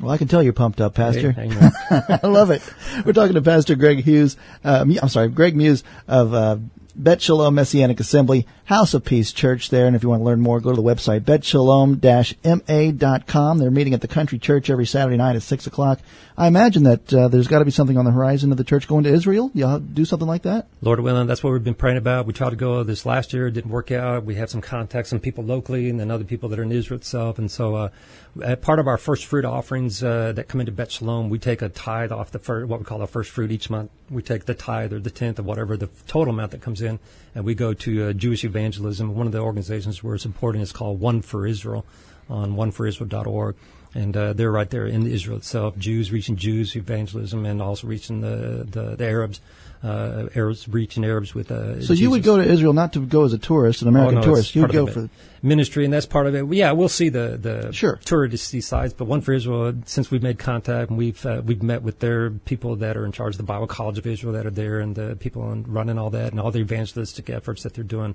Well, 0.00 0.10
I 0.10 0.18
can 0.18 0.28
tell 0.28 0.42
you're 0.42 0.52
pumped 0.52 0.80
up, 0.80 0.94
Pastor. 0.94 1.32
Hey, 1.32 1.48
I 2.22 2.26
love 2.26 2.50
it. 2.50 2.62
We're 3.04 3.14
talking 3.14 3.34
to 3.34 3.42
Pastor 3.42 3.76
Greg 3.76 4.04
Hughes. 4.04 4.36
Uh, 4.62 4.84
I'm 5.02 5.08
sorry, 5.08 5.28
Greg 5.28 5.56
Muse 5.56 5.84
of 6.06 6.34
uh, 6.34 6.58
Bet 6.98 7.20
Shalom 7.20 7.54
Messianic 7.54 8.00
Assembly, 8.00 8.46
House 8.64 8.94
of 8.94 9.04
Peace 9.04 9.30
Church 9.30 9.68
there. 9.68 9.86
And 9.86 9.94
if 9.94 10.02
you 10.02 10.08
want 10.08 10.20
to 10.20 10.24
learn 10.24 10.40
more, 10.40 10.60
go 10.60 10.70
to 10.70 10.76
the 10.76 10.82
website, 10.82 11.20
betshalom-ma.com. 11.20 13.58
They're 13.58 13.70
meeting 13.70 13.92
at 13.92 14.00
the 14.00 14.08
Country 14.08 14.38
Church 14.38 14.70
every 14.70 14.86
Saturday 14.86 15.18
night 15.18 15.36
at 15.36 15.42
6 15.42 15.66
o'clock. 15.66 16.00
I 16.38 16.46
imagine 16.46 16.84
that 16.84 17.12
uh, 17.12 17.28
there's 17.28 17.48
got 17.48 17.58
to 17.58 17.66
be 17.66 17.70
something 17.70 17.98
on 17.98 18.06
the 18.06 18.12
horizon 18.12 18.50
of 18.50 18.56
the 18.56 18.64
church 18.64 18.88
going 18.88 19.04
to 19.04 19.10
Israel. 19.10 19.50
Y'all 19.52 19.78
do 19.78 20.06
something 20.06 20.26
like 20.26 20.42
that? 20.42 20.68
Lord 20.80 21.00
willing, 21.00 21.26
that's 21.26 21.44
what 21.44 21.52
we've 21.52 21.62
been 21.62 21.74
praying 21.74 21.98
about. 21.98 22.24
We 22.24 22.32
tried 22.32 22.50
to 22.50 22.56
go 22.56 22.82
this 22.82 23.04
last 23.04 23.34
year. 23.34 23.48
It 23.48 23.52
didn't 23.52 23.70
work 23.70 23.90
out. 23.90 24.24
We 24.24 24.36
have 24.36 24.48
some 24.48 24.62
contacts, 24.62 25.10
some 25.10 25.20
people 25.20 25.44
locally, 25.44 25.90
and 25.90 26.00
then 26.00 26.10
other 26.10 26.24
people 26.24 26.48
that 26.48 26.58
are 26.58 26.62
in 26.62 26.72
Israel 26.72 26.98
itself. 26.98 27.38
And 27.38 27.50
so 27.50 27.74
uh, 27.74 28.56
part 28.56 28.78
of 28.78 28.86
our 28.86 28.98
first 28.98 29.26
fruit 29.26 29.44
offerings 29.44 30.02
uh, 30.02 30.32
that 30.32 30.48
come 30.48 30.60
into 30.60 30.72
Bet 30.72 30.92
Shalom, 30.92 31.28
we 31.28 31.38
take 31.38 31.60
a 31.60 31.68
tithe 31.68 32.12
off 32.12 32.30
the 32.30 32.38
first, 32.38 32.68
what 32.68 32.80
we 32.80 32.84
call 32.84 33.02
our 33.02 33.06
first 33.06 33.30
fruit 33.30 33.50
each 33.50 33.68
month. 33.68 33.90
We 34.10 34.22
take 34.22 34.44
the 34.44 34.54
tithe 34.54 34.92
or 34.92 35.00
the 35.00 35.10
tenth 35.10 35.38
or 35.38 35.42
whatever 35.42 35.76
the 35.76 35.88
total 36.06 36.32
amount 36.32 36.52
that 36.52 36.60
comes 36.60 36.80
in, 36.80 36.98
and 37.34 37.44
we 37.44 37.54
go 37.54 37.74
to 37.74 38.04
uh, 38.04 38.12
Jewish 38.12 38.44
evangelism. 38.44 39.14
One 39.14 39.26
of 39.26 39.32
the 39.32 39.40
organizations 39.40 40.02
we're 40.02 40.18
supporting 40.18 40.60
is 40.60 40.72
called 40.72 41.00
One 41.00 41.22
for 41.22 41.46
Israel 41.46 41.84
on 42.28 42.54
oneforisrael.org 42.54 43.56
and 43.96 44.16
uh, 44.16 44.32
they're 44.34 44.52
right 44.52 44.68
there 44.68 44.86
in 44.86 45.06
Israel 45.06 45.38
itself. 45.38 45.76
Jews 45.78 46.12
reaching 46.12 46.36
Jews, 46.36 46.76
evangelism, 46.76 47.46
and 47.46 47.62
also 47.62 47.86
reaching 47.86 48.20
the 48.20 48.66
the, 48.70 48.96
the 48.96 49.04
Arabs. 49.04 49.40
Uh, 49.84 50.28
Arabs 50.34 50.66
reaching 50.68 51.04
Arabs 51.04 51.34
with. 51.34 51.50
Uh, 51.50 51.74
so 51.74 51.80
Jesus. 51.80 52.00
you 52.00 52.10
would 52.10 52.22
go 52.22 52.38
to 52.38 52.42
Israel 52.42 52.72
not 52.72 52.94
to 52.94 53.00
go 53.00 53.24
as 53.24 53.32
a 53.34 53.38
tourist, 53.38 53.82
an 53.82 53.88
American 53.88 54.18
oh, 54.18 54.20
no, 54.20 54.26
tourist. 54.26 54.54
You 54.54 54.62
would 54.62 54.72
go 54.72 54.86
for 54.86 55.08
ministry, 55.42 55.84
and 55.84 55.92
that's 55.92 56.06
part 56.06 56.26
of 56.26 56.34
it. 56.34 56.46
Yeah, 56.54 56.72
we'll 56.72 56.88
see 56.88 57.10
the 57.10 57.38
the 57.40 57.72
sure. 57.72 58.00
touristy 58.04 58.62
sides, 58.62 58.94
but 58.94 59.04
one 59.04 59.20
for 59.20 59.32
Israel. 59.32 59.74
Since 59.84 60.10
we've 60.10 60.22
made 60.22 60.38
contact 60.38 60.90
and 60.90 60.98
we've 60.98 61.24
uh, 61.24 61.42
we've 61.44 61.62
met 61.62 61.82
with 61.82 62.00
their 62.00 62.30
people 62.30 62.76
that 62.76 62.96
are 62.96 63.04
in 63.04 63.12
charge 63.12 63.34
of 63.34 63.38
the 63.38 63.44
Bible 63.44 63.66
College 63.66 63.98
of 63.98 64.06
Israel 64.06 64.32
that 64.32 64.46
are 64.46 64.50
there, 64.50 64.80
and 64.80 64.96
the 64.96 65.14
people 65.14 65.42
running 65.66 65.98
all 65.98 66.10
that, 66.10 66.32
and 66.32 66.40
all 66.40 66.50
the 66.50 66.60
evangelistic 66.60 67.28
efforts 67.30 67.62
that 67.62 67.74
they're 67.74 67.84
doing. 67.84 68.14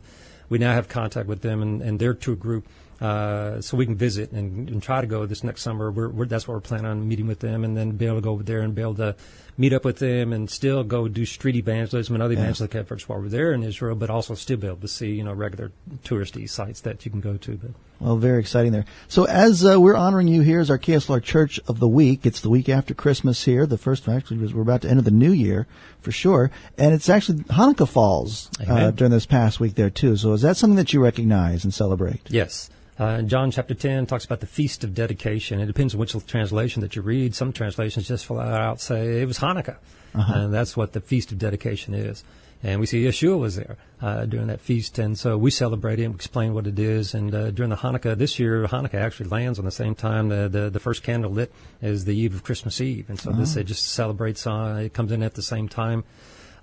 We 0.49 0.57
now 0.57 0.73
have 0.73 0.89
contact 0.89 1.29
with 1.29 1.41
them 1.41 1.61
and, 1.61 1.81
and 1.81 1.99
their 1.99 2.13
tour 2.13 2.35
group 2.35 2.67
Uh, 3.01 3.59
so 3.59 3.75
we 3.75 3.85
can 3.87 3.95
visit 3.95 4.31
and, 4.31 4.69
and, 4.69 4.83
try 4.83 5.01
to 5.01 5.07
go 5.07 5.25
this 5.25 5.43
next 5.43 5.63
summer. 5.63 5.89
We're, 5.89 6.09
we're, 6.09 6.25
that's 6.27 6.47
what 6.47 6.53
we're 6.53 6.61
planning 6.61 6.85
on 6.85 7.07
meeting 7.07 7.25
with 7.25 7.39
them, 7.39 7.63
and 7.63 7.75
then 7.75 7.93
be 7.93 8.05
able 8.05 8.17
to 8.17 8.21
go 8.21 8.29
over 8.29 8.43
there 8.43 8.61
and 8.61 8.75
be 8.75 8.83
able 8.83 8.93
to 8.95 9.15
meet 9.57 9.73
up 9.73 9.83
with 9.83 9.97
them 9.97 10.31
and 10.31 10.47
still 10.47 10.83
go 10.83 11.07
do 11.07 11.25
street 11.25 11.55
evangelism 11.55 12.13
and 12.15 12.21
other 12.21 12.35
yeah. 12.35 12.41
evangelistic 12.41 12.75
efforts 12.75 13.09
while 13.09 13.19
we're 13.19 13.27
there 13.29 13.53
in 13.53 13.63
Israel, 13.63 13.95
but 13.95 14.11
also 14.11 14.35
still 14.35 14.57
be 14.57 14.67
able 14.67 14.77
to 14.77 14.87
see 14.87 15.13
you 15.13 15.23
know 15.23 15.33
regular 15.33 15.71
touristy 16.03 16.47
sites 16.47 16.81
that 16.81 17.03
you 17.03 17.09
can 17.09 17.21
go 17.21 17.37
to. 17.37 17.57
But 17.57 17.71
well, 17.99 18.17
very 18.17 18.39
exciting 18.39 18.71
there. 18.71 18.85
So 19.07 19.23
as 19.25 19.65
uh, 19.65 19.81
we're 19.81 19.95
honoring 19.95 20.27
you 20.27 20.41
here 20.41 20.59
as 20.59 20.69
our 20.69 20.77
KSLR 20.77 21.23
Church 21.23 21.59
of 21.67 21.79
the 21.79 21.87
Week, 21.87 22.23
it's 22.25 22.41
the 22.41 22.51
week 22.51 22.69
after 22.69 22.93
Christmas 22.93 23.45
here. 23.45 23.65
The 23.65 23.79
first 23.79 24.07
actually 24.07 24.53
we're 24.53 24.61
about 24.61 24.83
to 24.83 24.89
enter 24.89 25.01
the 25.01 25.09
new 25.09 25.31
year 25.31 25.65
for 26.01 26.11
sure, 26.11 26.51
and 26.77 26.93
it's 26.93 27.09
actually 27.09 27.39
Hanukkah 27.45 27.89
falls 27.89 28.51
uh, 28.67 28.91
during 28.91 29.11
this 29.11 29.25
past 29.25 29.59
week 29.59 29.73
there 29.73 29.89
too. 29.89 30.17
So 30.17 30.33
is 30.33 30.43
that 30.43 30.55
something 30.55 30.77
that 30.77 30.93
you 30.93 31.03
recognize 31.03 31.63
and 31.63 31.73
celebrate? 31.73 32.21
Yes. 32.29 32.69
Uh, 33.01 33.23
John 33.23 33.49
chapter 33.49 33.73
10 33.73 34.05
talks 34.05 34.25
about 34.25 34.41
the 34.41 34.45
Feast 34.45 34.83
of 34.83 34.93
Dedication. 34.93 35.59
It 35.59 35.65
depends 35.65 35.95
on 35.95 35.99
which 35.99 36.15
translation 36.27 36.83
that 36.83 36.95
you 36.95 37.01
read. 37.01 37.33
Some 37.33 37.51
translations 37.51 38.07
just 38.07 38.27
flat 38.27 38.53
out 38.53 38.79
say 38.79 39.23
it 39.23 39.25
was 39.25 39.39
Hanukkah. 39.39 39.77
Uh-huh. 40.13 40.33
And 40.35 40.53
that's 40.53 40.77
what 40.77 40.93
the 40.93 41.01
Feast 41.01 41.31
of 41.31 41.39
Dedication 41.39 41.95
is. 41.95 42.23
And 42.61 42.79
we 42.79 42.85
see 42.85 43.03
Yeshua 43.03 43.39
was 43.39 43.55
there 43.55 43.77
uh, 44.03 44.25
during 44.25 44.45
that 44.47 44.61
feast. 44.61 44.99
And 44.99 45.17
so 45.17 45.35
we 45.35 45.49
celebrate 45.49 45.99
it 45.99 46.03
and 46.03 46.13
explain 46.13 46.53
what 46.53 46.67
it 46.67 46.77
is. 46.77 47.15
And 47.15 47.33
uh, 47.33 47.49
during 47.49 47.71
the 47.71 47.77
Hanukkah, 47.77 48.15
this 48.15 48.37
year, 48.37 48.67
Hanukkah 48.67 49.01
actually 49.01 49.29
lands 49.29 49.57
on 49.57 49.65
the 49.65 49.71
same 49.71 49.95
time 49.95 50.29
the, 50.29 50.47
the, 50.47 50.69
the 50.69 50.79
first 50.79 51.01
candle 51.01 51.31
lit 51.31 51.51
is 51.81 52.05
the 52.05 52.15
eve 52.15 52.35
of 52.35 52.43
Christmas 52.43 52.79
Eve. 52.79 53.09
And 53.09 53.19
so 53.19 53.31
uh-huh. 53.31 53.39
this, 53.39 53.55
it 53.55 53.63
just 53.63 53.83
celebrates, 53.83 54.45
uh, 54.45 54.79
it 54.79 54.93
comes 54.93 55.11
in 55.11 55.23
at 55.23 55.33
the 55.33 55.41
same 55.41 55.67
time. 55.67 56.03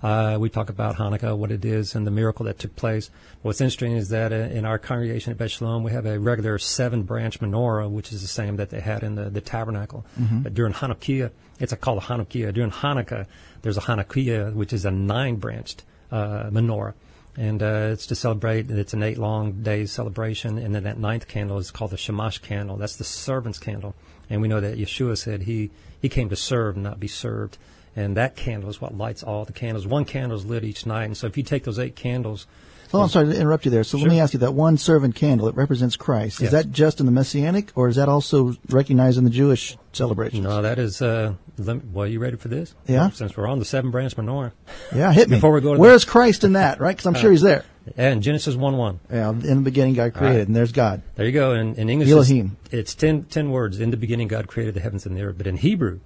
Uh, 0.01 0.37
we 0.39 0.49
talk 0.49 0.69
about 0.69 0.95
Hanukkah, 0.95 1.37
what 1.37 1.51
it 1.51 1.65
is, 1.65 1.93
and 1.93 2.07
the 2.07 2.11
miracle 2.11 2.45
that 2.45 2.57
took 2.57 2.75
place. 2.75 3.11
What's 3.41 3.59
interesting 3.59 3.93
is 3.93 4.09
that 4.09 4.31
uh, 4.31 4.35
in 4.35 4.63
our 4.63 4.77
congregation 4.77 5.31
at 5.31 5.37
Bet 5.37 5.51
Shalom, 5.51 5.83
we 5.83 5.91
have 5.91 6.05
a 6.05 6.17
regular 6.17 6.57
seven 6.57 7.03
branch 7.03 7.41
menorah, 7.41 7.89
which 7.89 8.13
is 8.13 8.21
the 8.21 8.27
same 8.27 8.55
that 8.57 8.69
they 8.69 8.79
had 8.79 9.03
in 9.03 9.15
the, 9.15 9.29
the 9.29 9.41
tabernacle. 9.41 10.05
Mm-hmm. 10.19 10.39
But 10.39 10.53
during 10.53 10.73
Hanukkah, 10.73 11.31
it's 11.59 11.73
a, 11.73 11.77
called 11.77 11.97
a 11.97 12.05
Hanukkiah. 12.05 12.53
During 12.53 12.71
Hanukkah, 12.71 13.25
there's 13.61 13.77
a 13.77 13.81
Hanukkiah, 13.81 14.53
which 14.53 14.71
is 14.71 14.85
a 14.85 14.91
nine 14.91 15.35
branched 15.35 15.83
uh, 16.11 16.45
menorah. 16.45 16.93
And 17.35 17.61
uh, 17.61 17.89
it's 17.91 18.07
to 18.07 18.15
celebrate, 18.15 18.71
it's 18.71 18.93
an 18.93 19.03
eight 19.03 19.17
long 19.17 19.63
day 19.63 19.85
celebration. 19.85 20.57
And 20.57 20.73
then 20.73 20.83
that 20.83 20.97
ninth 20.97 21.27
candle 21.27 21.57
is 21.57 21.71
called 21.71 21.91
the 21.91 21.97
Shamash 21.97 22.39
candle. 22.39 22.77
That's 22.77 22.95
the 22.95 23.03
servant's 23.03 23.59
candle. 23.59 23.95
And 24.29 24.41
we 24.41 24.47
know 24.47 24.61
that 24.61 24.77
Yeshua 24.77 25.17
said 25.17 25.41
he, 25.43 25.71
he 26.01 26.07
came 26.07 26.29
to 26.29 26.35
serve, 26.35 26.77
not 26.77 26.99
be 26.99 27.07
served 27.07 27.57
and 27.99 28.15
that 28.15 28.37
candle 28.37 28.69
is 28.69 28.79
what 28.79 28.97
lights 28.97 29.23
all 29.23 29.43
the 29.43 29.51
candles. 29.51 29.85
One 29.85 30.05
candle 30.05 30.37
is 30.37 30.45
lit 30.45 30.63
each 30.63 30.85
night, 30.85 31.03
and 31.03 31.17
so 31.17 31.27
if 31.27 31.35
you 31.35 31.43
take 31.43 31.65
those 31.65 31.77
eight 31.77 31.97
candles. 31.97 32.47
Oh, 32.93 33.01
I'm 33.01 33.09
sorry 33.09 33.27
to 33.27 33.39
interrupt 33.39 33.65
you 33.65 33.71
there. 33.71 33.83
So 33.83 33.97
sure. 33.97 34.07
let 34.07 34.13
me 34.13 34.19
ask 34.21 34.33
you 34.33 34.39
that 34.39 34.53
one 34.53 34.77
servant 34.77 35.15
candle, 35.15 35.47
it 35.47 35.55
represents 35.55 35.95
Christ. 35.95 36.37
Is 36.37 36.43
yes. 36.43 36.51
that 36.53 36.71
just 36.71 37.01
in 37.01 37.05
the 37.05 37.11
Messianic, 37.11 37.71
or 37.75 37.89
is 37.89 37.97
that 37.97 38.07
also 38.07 38.55
recognized 38.69 39.17
in 39.17 39.25
the 39.25 39.29
Jewish 39.29 39.77
celebrations? 39.91 40.43
No, 40.43 40.61
that 40.61 40.79
is, 40.79 41.01
uh, 41.01 41.33
me, 41.57 41.81
well, 41.91 42.07
you 42.07 42.19
ready 42.19 42.37
for 42.37 42.47
this? 42.47 42.73
Yeah. 42.87 43.09
Since 43.09 43.35
we're 43.35 43.47
on 43.47 43.59
the 43.59 43.65
seven 43.65 43.91
branch 43.91 44.15
menorah. 44.15 44.53
Yeah, 44.95 45.11
hit 45.11 45.29
me. 45.29 45.37
Before 45.37 45.51
we 45.51 45.61
go 45.61 45.73
to 45.73 45.79
Where's 45.79 46.05
the, 46.05 46.11
Christ 46.11 46.45
in 46.45 46.53
that, 46.53 46.79
right? 46.79 46.95
Because 46.95 47.05
I'm 47.05 47.15
uh, 47.15 47.19
sure 47.19 47.31
he's 47.31 47.41
there. 47.41 47.65
Yeah, 47.97 48.11
in 48.11 48.21
Genesis 48.21 48.55
1 48.55 48.77
1. 48.77 48.99
Yeah, 49.11 49.29
in 49.29 49.39
the 49.39 49.55
beginning 49.57 49.93
God 49.95 50.13
created, 50.13 50.37
right. 50.37 50.47
and 50.47 50.55
there's 50.55 50.71
God. 50.71 51.01
There 51.15 51.25
you 51.25 51.31
go. 51.31 51.53
In, 51.53 51.75
in 51.75 51.89
English, 51.89 52.09
Elohim. 52.09 52.57
It's, 52.65 52.73
it's 52.73 52.95
ten, 52.95 53.25
ten 53.25 53.51
words. 53.51 53.79
In 53.79 53.91
the 53.91 53.97
beginning 53.97 54.29
God 54.29 54.47
created 54.47 54.73
the 54.73 54.79
heavens 54.79 55.05
and 55.05 55.17
the 55.17 55.21
earth. 55.21 55.35
But 55.37 55.47
in 55.47 55.57
Hebrew, 55.57 55.99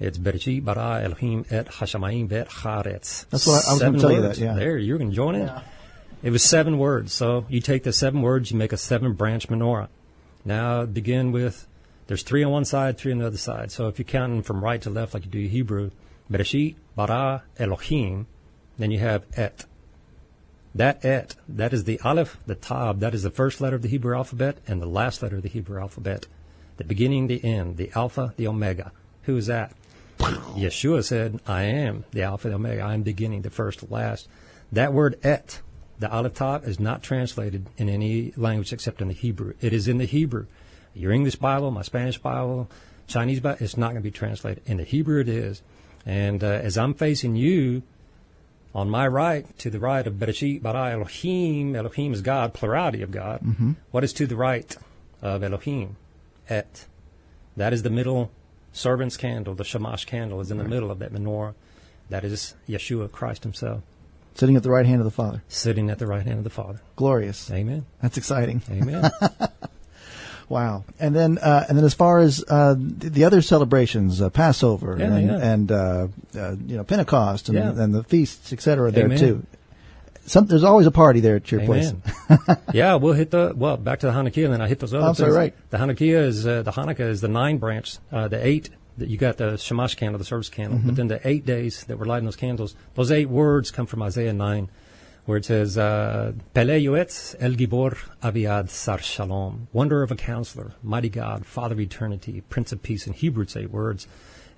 it's 0.00 0.18
Bereshit 0.18 0.64
bara 0.64 1.02
Elohim 1.04 1.44
et 1.50 1.66
hashamayim 1.66 2.28
v'et 2.28 2.48
charetz. 2.48 3.26
That's 3.28 3.46
what 3.46 3.64
I, 3.66 3.70
I 3.70 3.72
was 3.74 3.82
going 3.82 3.92
to 3.92 4.00
tell 4.00 4.12
you 4.12 4.22
that. 4.22 4.38
Yeah. 4.38 4.54
There, 4.54 4.78
you're 4.78 4.98
going 4.98 5.10
to 5.10 5.16
join 5.16 5.34
in. 5.34 5.46
Yeah. 5.46 5.62
It 6.22 6.30
was 6.30 6.42
seven 6.42 6.78
words. 6.78 7.12
So 7.12 7.46
you 7.48 7.60
take 7.60 7.82
the 7.82 7.92
seven 7.92 8.22
words, 8.22 8.50
you 8.50 8.56
make 8.56 8.72
a 8.72 8.76
seven 8.76 9.12
branch 9.12 9.48
menorah. 9.48 9.88
Now 10.44 10.86
begin 10.86 11.32
with. 11.32 11.66
There's 12.06 12.22
three 12.22 12.42
on 12.42 12.50
one 12.50 12.64
side, 12.64 12.98
three 12.98 13.12
on 13.12 13.18
the 13.18 13.26
other 13.26 13.36
side. 13.36 13.70
So 13.70 13.86
if 13.86 13.98
you're 13.98 14.04
counting 14.04 14.42
from 14.42 14.64
right 14.64 14.82
to 14.82 14.90
left 14.90 15.14
like 15.14 15.24
you 15.24 15.30
do 15.30 15.46
Hebrew, 15.46 15.90
Bereshit 16.30 16.74
bara 16.96 17.44
Elohim, 17.58 18.26
then 18.78 18.90
you 18.90 18.98
have 18.98 19.24
et. 19.36 19.64
That 20.74 21.04
et, 21.04 21.36
that 21.48 21.72
is 21.72 21.84
the 21.84 22.00
aleph, 22.00 22.36
the 22.46 22.54
tav, 22.54 23.00
that 23.00 23.14
is 23.14 23.22
the 23.22 23.30
first 23.30 23.60
letter 23.60 23.76
of 23.76 23.82
the 23.82 23.88
Hebrew 23.88 24.16
alphabet 24.16 24.58
and 24.66 24.80
the 24.80 24.86
last 24.86 25.22
letter 25.22 25.36
of 25.36 25.42
the 25.42 25.48
Hebrew 25.48 25.80
alphabet. 25.80 26.26
The 26.76 26.84
beginning, 26.84 27.26
the 27.26 27.44
end, 27.44 27.76
the 27.76 27.90
alpha, 27.94 28.34
the 28.36 28.46
omega. 28.46 28.92
Who 29.22 29.36
is 29.36 29.46
that? 29.46 29.72
Yeshua 30.54 31.02
said, 31.02 31.40
I 31.46 31.62
am 31.62 32.04
the 32.10 32.22
Alpha 32.22 32.48
and 32.48 32.54
Omega. 32.54 32.82
I 32.82 32.92
am 32.92 33.02
beginning, 33.02 33.40
the 33.42 33.50
first, 33.50 33.80
the 33.80 33.92
last. 33.92 34.28
That 34.70 34.92
word 34.92 35.18
et, 35.22 35.62
the 35.98 36.10
Aleph 36.12 36.34
Tav, 36.34 36.68
is 36.68 36.78
not 36.78 37.02
translated 37.02 37.66
in 37.78 37.88
any 37.88 38.34
language 38.36 38.72
except 38.72 39.00
in 39.00 39.08
the 39.08 39.14
Hebrew. 39.14 39.54
It 39.62 39.72
is 39.72 39.88
in 39.88 39.96
the 39.96 40.04
Hebrew. 40.04 40.46
Your 40.92 41.12
English 41.12 41.36
Bible, 41.36 41.70
my 41.70 41.80
Spanish 41.80 42.18
Bible, 42.18 42.68
Chinese 43.06 43.40
Bible, 43.40 43.58
it's 43.60 43.78
not 43.78 43.92
going 43.92 44.02
to 44.02 44.06
be 44.06 44.10
translated. 44.10 44.62
In 44.66 44.76
the 44.76 44.84
Hebrew, 44.84 45.20
it 45.20 45.28
is. 45.28 45.62
And 46.04 46.44
uh, 46.44 46.48
as 46.48 46.76
I'm 46.76 46.92
facing 46.92 47.36
you, 47.36 47.82
on 48.74 48.90
my 48.90 49.06
right, 49.06 49.58
to 49.58 49.70
the 49.70 49.80
right 49.80 50.06
of 50.06 50.14
Bereshit 50.14 50.62
bara 50.62 50.92
Elohim, 50.92 51.74
Elohim 51.74 52.12
is 52.12 52.20
God, 52.20 52.52
plurality 52.52 53.02
of 53.02 53.10
God. 53.10 53.40
Mm-hmm. 53.40 53.72
What 53.90 54.04
is 54.04 54.12
to 54.14 54.26
the 54.26 54.36
right 54.36 54.76
of 55.22 55.42
Elohim? 55.42 55.96
Et. 56.48 56.86
That 57.56 57.72
is 57.72 57.82
the 57.82 57.90
middle 57.90 58.30
servant's 58.72 59.16
candle, 59.16 59.54
the 59.54 59.64
shamash 59.64 60.04
candle, 60.04 60.40
is 60.40 60.50
in 60.50 60.58
the 60.58 60.64
right. 60.64 60.70
middle 60.70 60.90
of 60.90 60.98
that 61.00 61.12
menorah. 61.12 61.54
That 62.08 62.24
is 62.24 62.54
Yeshua 62.68 63.10
Christ 63.10 63.44
Himself. 63.44 63.82
Sitting 64.34 64.56
at 64.56 64.62
the 64.62 64.70
right 64.70 64.86
hand 64.86 65.00
of 65.00 65.04
the 65.04 65.10
Father. 65.10 65.42
Sitting 65.48 65.90
at 65.90 65.98
the 65.98 66.06
right 66.06 66.24
hand 66.24 66.38
of 66.38 66.44
the 66.44 66.50
Father. 66.50 66.80
Glorious. 66.96 67.50
Amen. 67.50 67.84
That's 68.00 68.16
exciting. 68.16 68.62
Amen. 68.70 69.10
wow. 70.48 70.84
And 70.98 71.14
then, 71.14 71.38
uh, 71.38 71.66
and 71.68 71.76
then, 71.76 71.84
as 71.84 71.94
far 71.94 72.18
as 72.18 72.44
uh, 72.48 72.74
the 72.78 73.24
other 73.24 73.42
celebrations, 73.42 74.22
uh, 74.22 74.30
Passover 74.30 74.96
yeah, 74.98 75.04
and, 75.14 75.26
yeah. 75.26 75.38
and 75.38 75.72
uh, 75.72 76.08
uh, 76.36 76.56
you 76.66 76.76
know 76.76 76.84
Pentecost 76.84 77.48
and, 77.48 77.58
yeah. 77.58 77.82
and 77.82 77.94
the 77.94 78.04
feasts, 78.04 78.52
etc. 78.52 78.90
There 78.90 79.08
too. 79.16 79.44
Some, 80.26 80.46
there's 80.46 80.64
always 80.64 80.86
a 80.86 80.90
party 80.90 81.20
there 81.20 81.36
at 81.36 81.50
your 81.50 81.60
Amen. 81.62 82.02
place. 82.02 82.58
yeah, 82.72 82.94
we'll 82.94 83.14
hit 83.14 83.30
the 83.30 83.52
well 83.56 83.76
back 83.76 84.00
to 84.00 84.06
the 84.06 84.12
Hanukkah, 84.12 84.44
and 84.44 84.54
then 84.54 84.60
I 84.60 84.68
hit 84.68 84.78
those 84.78 84.94
other. 84.94 85.06
I'm 85.06 85.14
sorry, 85.14 85.32
right. 85.32 85.70
The 85.70 85.78
Hanukkah 85.78 86.00
is 86.00 86.46
uh, 86.46 86.62
the 86.62 86.72
Hanukkah 86.72 87.00
is 87.00 87.20
the 87.20 87.28
nine 87.28 87.58
branch, 87.58 87.98
uh, 88.12 88.28
the 88.28 88.44
eight. 88.44 88.70
That 88.98 89.08
you 89.08 89.16
got 89.16 89.38
the 89.38 89.56
Shamash 89.56 89.94
candle, 89.94 90.18
the 90.18 90.24
service 90.24 90.50
candle, 90.50 90.78
mm-hmm. 90.78 90.88
but 90.88 90.96
then 90.96 91.08
the 91.08 91.26
eight 91.26 91.46
days 91.46 91.84
that 91.84 91.98
we're 91.98 92.04
lighting 92.04 92.26
those 92.26 92.36
candles, 92.36 92.74
those 92.94 93.10
eight 93.10 93.30
words 93.30 93.70
come 93.70 93.86
from 93.86 94.02
Isaiah 94.02 94.34
nine, 94.34 94.68
where 95.24 95.38
it 95.38 95.46
says, 95.46 95.78
uh, 95.78 96.32
"Pele 96.52 96.78
Yoetz 96.78 97.34
El 97.40 97.52
Gibor 97.52 97.96
Aviad 98.22 98.68
Sar 98.68 98.98
Shalom, 98.98 99.68
Wonder 99.72 100.02
of 100.02 100.10
a 100.10 100.16
Counselor, 100.16 100.72
Mighty 100.82 101.08
God, 101.08 101.46
Father 101.46 101.74
of 101.74 101.80
Eternity, 101.80 102.42
Prince 102.50 102.72
of 102.72 102.82
Peace." 102.82 103.06
In 103.06 103.14
Hebrew, 103.14 103.44
it's 103.44 103.56
eight 103.56 103.70
words. 103.70 104.06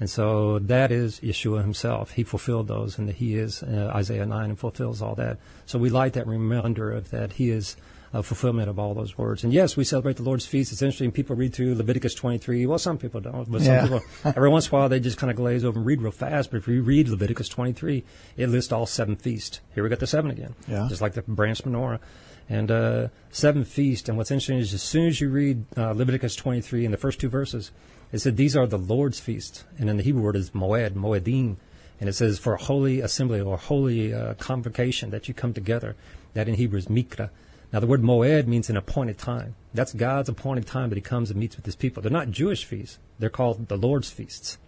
And 0.03 0.11
so 0.11 0.59
that 0.59 0.91
is 0.91 1.21
Yeshua 1.21 1.61
himself. 1.61 2.11
He 2.11 2.25
fulfilled 2.25 2.67
those, 2.67 2.99
and 2.99 3.09
he 3.09 3.37
is 3.37 3.63
uh, 3.63 3.93
Isaiah 3.95 4.27
9 4.27 4.51
and 4.51 4.59
fulfills 4.59 5.01
all 5.01 5.15
that. 5.15 5.39
So 5.65 5.79
we 5.79 5.91
like 5.91 6.15
that 6.15 6.27
reminder 6.27 6.91
of 6.91 7.11
that 7.11 7.35
he 7.35 7.51
is 7.51 7.77
a 8.13 8.21
fulfillment 8.21 8.69
of 8.69 8.81
all 8.81 8.95
those 8.95 9.17
words. 9.17 9.45
And 9.45 9.53
yes, 9.53 9.77
we 9.77 9.85
celebrate 9.85 10.17
the 10.17 10.25
Lord's 10.25 10.45
feast. 10.45 10.73
It's 10.73 10.83
interesting. 10.83 11.13
People 11.13 11.37
read 11.37 11.55
through 11.55 11.77
Leviticus 11.77 12.15
23. 12.15 12.67
Well, 12.67 12.81
some 12.81 12.99
people 12.99 13.21
don't, 13.21 13.49
but 13.49 13.61
yeah. 13.61 13.83
people, 13.83 14.01
every 14.25 14.49
once 14.49 14.67
in 14.67 14.75
a 14.75 14.79
while, 14.81 14.89
they 14.89 14.99
just 14.99 15.19
kind 15.19 15.31
of 15.31 15.37
glaze 15.37 15.65
over 15.65 15.79
and 15.79 15.87
read 15.87 16.03
real 16.03 16.11
fast. 16.11 16.51
But 16.51 16.57
if 16.57 16.67
you 16.67 16.83
read 16.83 17.09
Leviticus 17.09 17.49
23, 17.49 18.03
it 18.37 18.49
lists 18.49 18.73
all 18.73 18.87
seven 18.87 19.15
feasts. 19.15 19.61
Here 19.73 19.85
we 19.85 19.89
got 19.89 20.01
the 20.01 20.09
seven 20.09 20.33
again. 20.33 20.57
Yeah. 20.67 20.89
Just 20.89 21.01
like 21.01 21.13
the 21.13 21.23
branch 21.23 21.63
menorah. 21.63 22.01
And 22.49 22.73
uh, 22.73 23.09
seven 23.31 23.65
feasts. 23.65 24.09
And 24.09 24.19
what's 24.19 24.33
interesting 24.33 24.59
is 24.59 24.75
as 24.75 24.83
soon 24.83 25.07
as 25.07 25.21
you 25.21 25.31
read 25.31 25.65
uh, 25.77 25.93
Leviticus 25.93 26.35
23 26.35 26.87
in 26.87 26.91
the 26.91 26.97
first 26.97 27.21
two 27.21 27.29
verses, 27.29 27.71
it 28.13 28.21
said 28.21 28.37
these 28.37 28.57
are 28.57 28.67
the 28.67 28.79
Lord's 28.79 29.19
feasts, 29.19 29.65
and 29.79 29.89
in 29.89 29.97
the 29.97 30.03
Hebrew 30.03 30.23
word 30.23 30.37
is 30.37 30.51
moed, 30.51 30.93
moedim, 30.93 31.57
and 31.99 32.09
it 32.09 32.13
says 32.13 32.39
for 32.39 32.55
a 32.55 32.63
holy 32.63 33.01
assembly 33.01 33.41
or 33.41 33.57
holy 33.57 34.13
uh, 34.13 34.35
convocation 34.35 35.11
that 35.11 35.29
you 35.29 35.35
come 35.35 35.55
together. 35.55 35.97
That 36.35 36.49
in 36.49 36.55
Hebrew 36.55 36.79
is 36.79 36.87
mikra. 36.87 37.31
Now 37.73 37.81
the 37.81 37.87
word 37.87 38.03
moed 38.03 38.47
means 38.47 38.69
an 38.69 38.77
appointed 38.77 39.17
time. 39.17 39.55
That's 39.73 39.95
God's 39.95 40.29
appointed 40.29 40.67
time 40.67 40.91
that 40.91 40.97
He 40.97 41.03
comes 41.03 41.31
and 41.31 41.41
meets 41.41 41.57
with 41.57 41.65
His 41.65 41.77
people. 41.77 42.03
They're 42.03 42.13
not 42.13 42.31
Jewish 42.31 42.67
feasts; 42.67 42.99
they're 43.19 43.31
called 43.31 43.69
the 43.69 43.77
Lord's 43.79 44.11
feasts, 44.11 44.59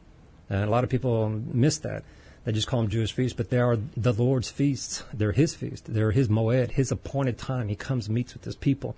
and 0.49 0.65
a 0.65 0.71
lot 0.71 0.85
of 0.85 0.91
people 0.91 1.29
miss 1.29 1.79
that. 1.79 2.03
They 2.45 2.53
just 2.53 2.67
call 2.67 2.81
them 2.81 2.91
Jewish 2.91 3.13
feasts, 3.13 3.37
but 3.37 3.49
they 3.51 3.59
are 3.59 3.79
the 3.97 4.13
Lord's 4.13 4.51
feasts. 4.51 5.03
They're 5.13 5.33
His 5.33 5.55
feast. 5.55 5.93
They're 5.93 6.13
His 6.13 6.29
moed, 6.29 6.73
His 6.73 6.91
appointed 6.93 7.37
time. 7.37 7.69
He 7.69 7.77
comes 7.77 8.09
meets 8.09 8.35
with 8.35 8.45
His 8.45 8.57
people. 8.57 8.97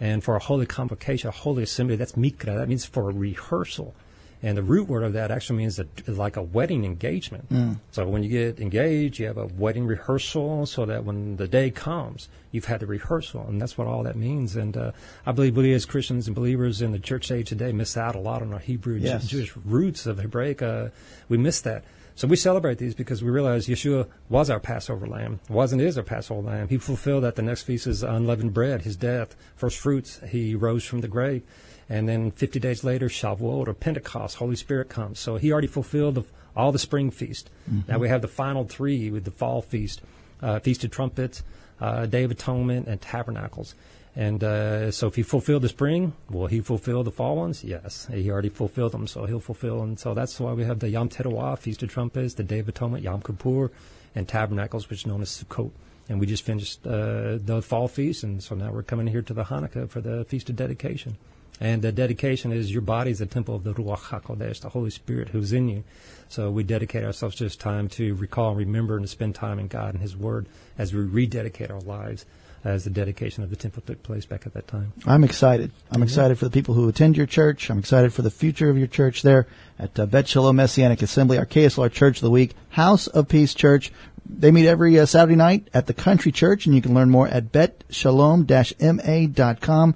And 0.00 0.22
for 0.22 0.36
a 0.36 0.38
holy 0.38 0.66
convocation, 0.66 1.28
a 1.28 1.32
holy 1.32 1.62
assembly, 1.62 1.96
that's 1.96 2.12
mikra. 2.12 2.56
That 2.56 2.68
means 2.68 2.84
for 2.84 3.08
a 3.10 3.12
rehearsal. 3.12 3.94
And 4.42 4.56
the 4.56 4.62
root 4.62 4.86
word 4.88 5.02
of 5.02 5.14
that 5.14 5.30
actually 5.30 5.56
means 5.56 5.78
a, 5.78 5.86
like 6.06 6.36
a 6.36 6.42
wedding 6.42 6.84
engagement. 6.84 7.48
Mm. 7.48 7.78
So 7.90 8.06
when 8.06 8.22
you 8.22 8.28
get 8.28 8.60
engaged, 8.60 9.18
you 9.18 9.26
have 9.26 9.38
a 9.38 9.46
wedding 9.46 9.86
rehearsal 9.86 10.66
so 10.66 10.84
that 10.84 11.04
when 11.04 11.36
the 11.36 11.48
day 11.48 11.70
comes, 11.70 12.28
you've 12.52 12.66
had 12.66 12.80
the 12.80 12.86
rehearsal. 12.86 13.46
And 13.48 13.60
that's 13.60 13.78
what 13.78 13.86
all 13.86 14.02
that 14.02 14.14
means. 14.14 14.54
And 14.54 14.76
uh, 14.76 14.92
I 15.24 15.32
believe 15.32 15.56
we 15.56 15.72
as 15.72 15.86
Christians 15.86 16.26
and 16.26 16.36
believers 16.36 16.82
in 16.82 16.92
the 16.92 16.98
church 16.98 17.32
age 17.32 17.48
today 17.48 17.72
miss 17.72 17.96
out 17.96 18.14
a 18.14 18.18
lot 18.18 18.42
on 18.42 18.52
our 18.52 18.58
Hebrew 18.58 18.96
yes. 18.96 19.26
Jewish 19.26 19.56
roots 19.64 20.04
of 20.04 20.18
Hebraic. 20.18 20.60
Uh, 20.60 20.88
we 21.30 21.38
miss 21.38 21.62
that. 21.62 21.84
So 22.16 22.26
we 22.26 22.36
celebrate 22.36 22.78
these 22.78 22.94
because 22.94 23.22
we 23.22 23.28
realize 23.28 23.66
Yeshua 23.66 24.08
was 24.30 24.48
our 24.48 24.58
Passover 24.58 25.06
lamb, 25.06 25.38
was 25.50 25.74
and 25.74 25.82
is 25.82 25.98
our 25.98 26.02
Passover 26.02 26.40
lamb. 26.40 26.68
He 26.68 26.78
fulfilled 26.78 27.24
that. 27.24 27.36
The 27.36 27.42
next 27.42 27.64
feast 27.64 27.86
is 27.86 28.02
unleavened 28.02 28.54
bread, 28.54 28.82
his 28.82 28.96
death, 28.96 29.36
first 29.54 29.78
fruits. 29.78 30.18
He 30.26 30.54
rose 30.54 30.82
from 30.82 31.02
the 31.02 31.08
grave. 31.08 31.42
And 31.90 32.08
then 32.08 32.30
50 32.30 32.58
days 32.58 32.82
later, 32.82 33.10
Shavuot 33.10 33.68
or 33.68 33.74
Pentecost, 33.74 34.36
Holy 34.36 34.56
Spirit 34.56 34.88
comes. 34.88 35.18
So 35.18 35.36
he 35.36 35.52
already 35.52 35.66
fulfilled 35.66 36.14
the, 36.14 36.24
all 36.56 36.72
the 36.72 36.78
spring 36.78 37.10
feast. 37.10 37.50
Mm-hmm. 37.70 37.92
Now 37.92 37.98
we 37.98 38.08
have 38.08 38.22
the 38.22 38.28
final 38.28 38.64
three 38.64 39.10
with 39.10 39.24
the 39.24 39.30
fall 39.30 39.60
feast, 39.60 40.00
uh, 40.40 40.58
Feast 40.60 40.84
of 40.84 40.90
Trumpets, 40.90 41.42
uh, 41.82 42.06
Day 42.06 42.24
of 42.24 42.30
Atonement, 42.30 42.88
and 42.88 42.98
Tabernacles. 42.98 43.74
And 44.16 44.42
uh, 44.42 44.90
so, 44.92 45.08
if 45.08 45.16
he 45.16 45.22
fulfilled 45.22 45.62
the 45.62 45.68
spring, 45.68 46.14
will 46.30 46.46
he 46.46 46.62
fulfill 46.62 47.04
the 47.04 47.10
fall 47.10 47.36
ones? 47.36 47.62
Yes, 47.62 48.08
he 48.10 48.30
already 48.30 48.48
fulfilled 48.48 48.92
them, 48.92 49.06
so 49.06 49.26
he'll 49.26 49.40
fulfill. 49.40 49.82
And 49.82 50.00
so 50.00 50.14
that's 50.14 50.40
why 50.40 50.54
we 50.54 50.64
have 50.64 50.78
the 50.78 50.88
Yom 50.88 51.10
Teruah, 51.10 51.58
Feast 51.58 51.82
of 51.82 51.90
Trumpets, 51.90 52.32
the 52.32 52.42
Day 52.42 52.60
of 52.60 52.68
Atonement, 52.68 53.04
Yom 53.04 53.20
Kippur, 53.20 53.70
and 54.14 54.26
Tabernacles, 54.26 54.88
which 54.88 55.00
is 55.00 55.06
known 55.06 55.20
as 55.20 55.28
Sukkot. 55.28 55.70
And 56.08 56.18
we 56.18 56.26
just 56.26 56.44
finished 56.44 56.86
uh, 56.86 57.36
the 57.44 57.60
fall 57.62 57.88
feast, 57.88 58.22
and 58.22 58.42
so 58.42 58.54
now 58.54 58.72
we're 58.72 58.82
coming 58.82 59.06
here 59.06 59.20
to 59.20 59.34
the 59.34 59.44
Hanukkah 59.44 59.90
for 59.90 60.00
the 60.00 60.24
Feast 60.24 60.48
of 60.48 60.56
Dedication. 60.56 61.18
And 61.60 61.82
the 61.82 61.92
dedication 61.92 62.52
is 62.52 62.72
your 62.72 62.82
body 62.82 63.10
is 63.10 63.18
the 63.18 63.26
temple 63.26 63.54
of 63.54 63.64
the 63.64 63.74
Ruach 63.74 63.98
HaKodesh, 63.98 64.60
the 64.60 64.70
Holy 64.70 64.90
Spirit 64.90 65.28
who's 65.28 65.52
in 65.52 65.68
you. 65.68 65.84
So 66.28 66.50
we 66.50 66.64
dedicate 66.64 67.04
ourselves 67.04 67.36
to 67.36 67.44
this 67.44 67.56
time 67.56 67.88
to 67.90 68.14
recall, 68.14 68.50
and 68.50 68.58
remember, 68.58 68.96
and 68.96 69.04
to 69.04 69.10
spend 69.10 69.34
time 69.34 69.58
in 69.58 69.68
God 69.68 69.92
and 69.92 70.02
His 70.02 70.16
Word 70.16 70.46
as 70.78 70.94
we 70.94 71.00
rededicate 71.00 71.70
our 71.70 71.80
lives 71.80 72.24
as 72.66 72.84
the 72.84 72.90
dedication 72.90 73.42
of 73.44 73.50
the 73.50 73.56
temple 73.56 73.82
took 73.86 74.02
place 74.02 74.26
back 74.26 74.44
at 74.44 74.52
that 74.54 74.66
time. 74.66 74.92
I'm 75.06 75.22
excited. 75.22 75.70
I'm 75.90 75.94
mm-hmm. 75.94 76.02
excited 76.02 76.36
for 76.38 76.46
the 76.46 76.50
people 76.50 76.74
who 76.74 76.88
attend 76.88 77.16
your 77.16 77.26
church. 77.26 77.70
I'm 77.70 77.78
excited 77.78 78.12
for 78.12 78.22
the 78.22 78.30
future 78.30 78.68
of 78.68 78.76
your 78.76 78.88
church 78.88 79.22
there 79.22 79.46
at 79.78 79.96
uh, 79.98 80.06
Bet 80.06 80.26
Shalom 80.26 80.56
Messianic 80.56 81.00
Assembly, 81.00 81.38
our 81.38 81.46
KSLR 81.46 81.92
Church 81.92 82.16
of 82.18 82.22
the 82.22 82.30
Week, 82.30 82.54
House 82.70 83.06
of 83.06 83.28
Peace 83.28 83.54
Church. 83.54 83.92
They 84.28 84.50
meet 84.50 84.66
every 84.66 84.98
uh, 84.98 85.06
Saturday 85.06 85.36
night 85.36 85.68
at 85.72 85.86
the 85.86 85.94
Country 85.94 86.32
Church, 86.32 86.66
and 86.66 86.74
you 86.74 86.82
can 86.82 86.92
learn 86.92 87.08
more 87.08 87.28
at 87.28 87.52
betshalom-ma.com. 87.52 89.94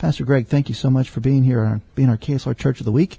Pastor 0.00 0.24
Greg, 0.24 0.46
thank 0.46 0.70
you 0.70 0.74
so 0.74 0.88
much 0.88 1.10
for 1.10 1.20
being 1.20 1.44
here, 1.44 1.60
on, 1.60 1.82
being 1.94 2.08
our 2.08 2.16
KSLR 2.16 2.56
Church 2.56 2.80
of 2.80 2.86
the 2.86 2.90
Week. 2.90 3.18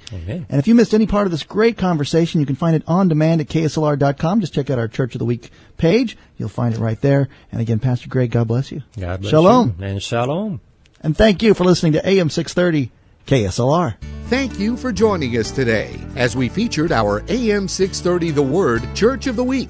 And 0.49 0.59
if 0.59 0.67
you 0.67 0.73
missed 0.73 0.95
any 0.95 1.05
part 1.05 1.27
of 1.27 1.31
this 1.31 1.43
great 1.43 1.77
conversation, 1.77 2.39
you 2.39 2.47
can 2.47 2.55
find 2.55 2.75
it 2.75 2.81
on 2.87 3.07
demand 3.07 3.39
at 3.39 3.47
KSLR.com. 3.49 4.41
Just 4.41 4.55
check 4.55 4.71
out 4.71 4.79
our 4.79 4.87
Church 4.87 5.13
of 5.13 5.19
the 5.19 5.25
Week 5.25 5.51
page. 5.77 6.17
You'll 6.37 6.49
find 6.49 6.73
it 6.73 6.79
right 6.79 6.99
there. 6.99 7.29
And 7.51 7.61
again, 7.61 7.77
Pastor 7.77 8.09
Greg, 8.09 8.31
God 8.31 8.47
bless 8.47 8.71
you. 8.71 8.81
God 8.99 9.21
bless 9.21 9.29
shalom. 9.29 9.75
you. 9.77 9.85
And 9.85 10.01
shalom. 10.01 10.59
And 11.01 11.15
thank 11.15 11.43
you 11.43 11.53
for 11.53 11.65
listening 11.65 11.93
to 11.93 12.07
AM 12.07 12.31
630 12.31 12.91
KSLR. 13.27 13.97
Thank 14.25 14.57
you 14.57 14.75
for 14.75 14.91
joining 14.91 15.37
us 15.37 15.51
today 15.51 15.99
as 16.15 16.35
we 16.35 16.49
featured 16.49 16.91
our 16.91 17.23
AM 17.27 17.67
630 17.67 18.31
The 18.31 18.41
Word 18.41 18.81
Church 18.95 19.27
of 19.27 19.35
the 19.35 19.43
Week. 19.43 19.69